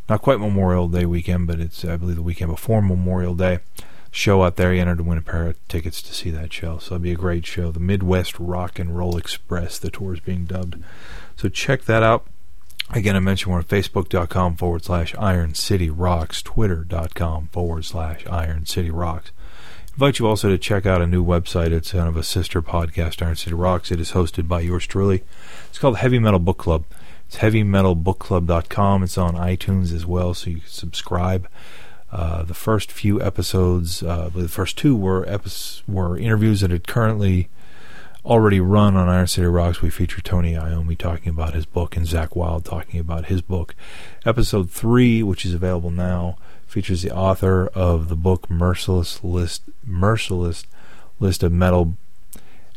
not 0.09 0.21
quite 0.21 0.39
Memorial 0.39 0.87
Day 0.87 1.05
weekend, 1.05 1.47
but 1.47 1.59
it's 1.59 1.85
I 1.85 1.97
believe 1.97 2.15
the 2.15 2.21
weekend 2.21 2.51
before 2.51 2.81
Memorial 2.81 3.35
Day. 3.35 3.59
Show 4.13 4.43
out 4.43 4.57
there, 4.57 4.73
you 4.73 4.81
enter 4.81 4.97
to 4.97 5.03
win 5.03 5.17
a 5.17 5.21
pair 5.21 5.47
of 5.47 5.67
tickets 5.69 6.01
to 6.01 6.13
see 6.13 6.31
that 6.31 6.51
show. 6.51 6.79
So 6.79 6.95
it'll 6.95 7.03
be 7.03 7.13
a 7.13 7.15
great 7.15 7.45
show. 7.45 7.71
The 7.71 7.79
Midwest 7.79 8.37
Rock 8.39 8.77
and 8.77 8.97
Roll 8.97 9.17
Express, 9.17 9.79
the 9.79 9.89
tour 9.89 10.13
is 10.13 10.19
being 10.19 10.43
dubbed. 10.43 10.83
So 11.37 11.47
check 11.47 11.83
that 11.83 12.03
out. 12.03 12.27
Again, 12.89 13.15
I 13.15 13.19
mentioned 13.19 13.53
we're 13.53 13.59
on 13.59 13.63
facebook.com 13.63 14.57
forward 14.57 14.83
slash 14.83 15.15
Iron 15.17 15.53
City 15.53 15.89
Rocks, 15.89 16.41
twitter.com 16.41 17.47
forward 17.53 17.85
slash 17.85 18.27
Iron 18.27 18.65
City 18.65 18.91
Rocks. 18.91 19.31
Invite 19.93 20.19
you 20.19 20.27
also 20.27 20.49
to 20.49 20.57
check 20.57 20.85
out 20.85 21.01
a 21.01 21.07
new 21.07 21.23
website. 21.23 21.71
It's 21.71 21.91
kind 21.91 22.07
of 22.07 22.15
a 22.15 22.23
sister 22.23 22.61
podcast, 22.61 23.21
Iron 23.21 23.35
City 23.35 23.53
Rocks. 23.53 23.91
It 23.91 23.99
is 23.99 24.13
hosted 24.13 24.47
by 24.47 24.61
yours 24.61 24.87
truly. 24.87 25.23
It's 25.69 25.77
called 25.77 25.97
Heavy 25.97 26.17
Metal 26.17 26.39
Book 26.39 26.57
Club. 26.57 26.85
It's 27.27 27.37
heavymetalbookclub.com. 27.37 29.03
It's 29.03 29.17
on 29.17 29.35
iTunes 29.35 29.93
as 29.93 30.05
well, 30.05 30.33
so 30.33 30.49
you 30.49 30.59
can 30.61 30.69
subscribe. 30.69 31.47
Uh, 32.11 32.43
the 32.43 32.53
first 32.53 32.91
few 32.91 33.21
episodes, 33.21 34.01
uh, 34.01 34.29
the 34.33 34.47
first 34.47 34.77
two 34.77 34.95
were 34.95 35.25
were 35.87 36.17
interviews 36.17 36.61
that 36.61 36.71
had 36.71 36.87
currently 36.87 37.49
already 38.25 38.59
run 38.59 38.95
on 38.95 39.09
Iron 39.09 39.27
City 39.27 39.47
Rocks. 39.47 39.81
We 39.81 39.89
feature 39.89 40.21
Tony 40.21 40.53
Iommi 40.53 40.97
talking 40.97 41.29
about 41.29 41.53
his 41.53 41.65
book 41.65 41.97
and 41.97 42.05
Zakk 42.05 42.35
Wylde 42.35 42.65
talking 42.65 42.99
about 42.99 43.25
his 43.25 43.41
book. 43.41 43.75
Episode 44.25 44.69
three, 44.71 45.21
which 45.23 45.45
is 45.45 45.53
available 45.53 45.89
now, 45.89 46.37
features 46.71 47.01
the 47.01 47.13
author 47.13 47.67
of 47.75 48.07
the 48.07 48.15
book 48.15 48.49
Merciless 48.49 49.21
List, 49.25 49.63
Merciless 49.85 50.63
List 51.19 51.43
of 51.43 51.51
Metal, 51.51 51.97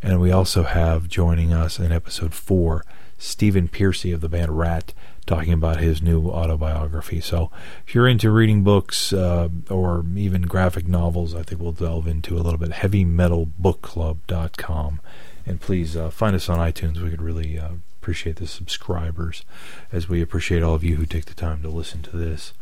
and 0.02 0.20
we 0.20 0.33
also 0.33 0.64
have 0.64 1.09
joining 1.09 1.52
us 1.52 1.78
in 1.78 1.92
episode 1.92 2.35
four 2.35 2.85
Stephen 3.18 3.68
Pearcy 3.68 4.12
of 4.12 4.20
the 4.20 4.28
band 4.28 4.59
Ratt 4.59 4.92
talking 5.26 5.52
about 5.52 5.78
his 5.78 6.02
new 6.02 6.28
autobiography. 6.28 7.20
So, 7.20 7.52
if 7.87 7.94
you're 7.94 8.09
into 8.09 8.33
reading 8.33 8.64
books 8.64 9.12
uh, 9.12 9.48
or 9.70 10.04
even 10.16 10.42
graphic 10.42 10.88
novels, 10.88 11.33
I 11.33 11.44
think 11.44 11.61
we'll 11.61 11.70
delve 11.70 12.09
into 12.09 12.37
a 12.37 12.42
little 12.42 12.59
bit. 12.59 12.70
HeavyMetalBookClub.com, 12.70 15.00
and 15.46 15.61
please 15.61 15.96
uh, 15.96 16.11
find 16.11 16.35
us 16.35 16.48
on 16.48 16.59
iTunes. 16.59 17.00
We 17.00 17.11
could 17.11 17.22
really 17.22 17.61
uh, 17.61 17.74
appreciate 18.02 18.35
the 18.37 18.48
subscribers, 18.48 19.44
as 19.92 20.09
we 20.09 20.20
appreciate 20.20 20.64
all 20.64 20.74
of 20.74 20.83
you 20.83 20.96
who 20.96 21.07
take 21.07 21.26
the 21.26 21.35
time 21.35 21.62
to 21.62 21.68
listen 21.68 22.02
to 22.02 22.16
this. 22.16 22.54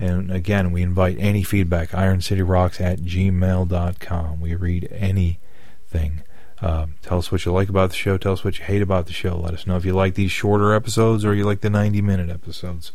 And 0.00 0.32
again, 0.32 0.72
we 0.72 0.80
invite 0.80 1.18
any 1.20 1.42
feedback, 1.42 1.90
ironcityrocks 1.90 2.80
at 2.80 3.00
gmail.com. 3.00 4.40
We 4.40 4.54
read 4.54 4.88
anything. 4.90 6.22
Uh, 6.62 6.86
tell 7.02 7.18
us 7.18 7.30
what 7.30 7.44
you 7.44 7.52
like 7.52 7.68
about 7.68 7.90
the 7.90 7.96
show. 7.96 8.16
Tell 8.16 8.32
us 8.32 8.42
what 8.42 8.58
you 8.58 8.64
hate 8.64 8.80
about 8.80 9.06
the 9.06 9.12
show. 9.12 9.36
Let 9.36 9.52
us 9.52 9.66
know 9.66 9.76
if 9.76 9.84
you 9.84 9.92
like 9.92 10.14
these 10.14 10.32
shorter 10.32 10.74
episodes 10.74 11.22
or 11.22 11.34
you 11.34 11.44
like 11.44 11.60
the 11.60 11.68
90 11.68 12.00
minute 12.00 12.30
episodes. 12.30 12.92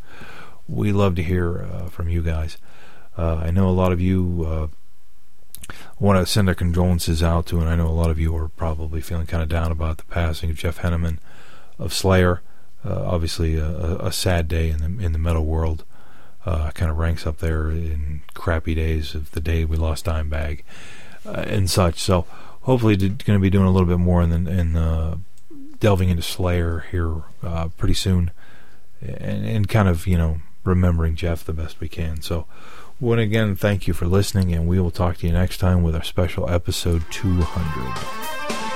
We 0.67 0.91
love 0.91 1.13
to 1.15 1.23
hear 1.23 1.63
uh, 1.63 1.89
from 1.89 2.09
you 2.09 2.23
guys. 2.23 2.57
Uh, 3.15 3.35
I 3.35 3.51
know 3.51 3.69
a 3.69 3.71
lot 3.71 3.91
of 3.91 4.01
you 4.01 4.43
uh, 4.47 4.67
want 5.99 6.19
to 6.19 6.31
send 6.31 6.47
their 6.47 6.55
condolences 6.55 7.21
out 7.21 7.45
to, 7.47 7.59
and 7.59 7.69
I 7.69 7.75
know 7.75 7.87
a 7.87 7.89
lot 7.89 8.09
of 8.09 8.19
you 8.19 8.35
are 8.35 8.49
probably 8.49 8.99
feeling 8.99 9.27
kind 9.27 9.43
of 9.43 9.49
down 9.49 9.71
about 9.71 9.99
the 9.99 10.05
passing 10.05 10.49
of 10.49 10.57
Jeff 10.57 10.79
Hanneman 10.79 11.19
of 11.77 11.93
Slayer. 11.93 12.41
Uh, 12.83 13.03
obviously, 13.05 13.57
a, 13.57 13.97
a, 13.97 14.11
sad 14.11 14.47
day 14.47 14.69
in 14.69 14.77
the 14.77 15.03
in 15.03 15.11
the 15.11 15.17
metal 15.17 15.43
world. 15.45 15.83
Uh, 16.45 16.69
kind 16.71 16.91
of 16.91 16.97
ranks 16.97 17.25
up 17.25 17.39
there 17.39 17.71
in 17.71 18.21
crappy 18.35 18.75
days 18.75 19.15
of 19.15 19.31
the 19.31 19.39
day 19.39 19.65
we 19.65 19.77
lost 19.77 20.05
Dimebag 20.05 20.61
and 21.25 21.69
such. 21.69 21.99
So 21.99 22.27
hopefully 22.61 22.95
going 22.95 23.17
to 23.17 23.39
be 23.39 23.49
doing 23.49 23.65
a 23.65 23.71
little 23.71 23.87
bit 23.87 23.97
more 23.97 24.21
in 24.21 24.29
the, 24.29 24.51
in 24.51 24.73
the 24.73 25.19
delving 25.79 26.09
into 26.09 26.23
Slayer 26.23 26.85
here 26.91 27.23
uh, 27.43 27.69
pretty 27.77 27.93
soon, 27.93 28.31
and, 29.01 29.45
and 29.45 29.67
kind 29.67 29.87
of 29.87 30.07
you 30.07 30.17
know 30.17 30.39
remembering 30.63 31.15
Jeff 31.15 31.43
the 31.43 31.53
best 31.53 31.79
we 31.79 31.87
can. 31.87 32.21
So, 32.21 32.45
once 32.99 33.21
again, 33.21 33.55
thank 33.55 33.87
you 33.87 33.93
for 33.93 34.07
listening, 34.07 34.53
and 34.53 34.67
we 34.67 34.79
will 34.79 34.91
talk 34.91 35.17
to 35.17 35.27
you 35.27 35.33
next 35.33 35.57
time 35.59 35.83
with 35.83 35.95
our 35.95 36.03
special 36.03 36.49
episode 36.49 37.03
200. 37.11 38.74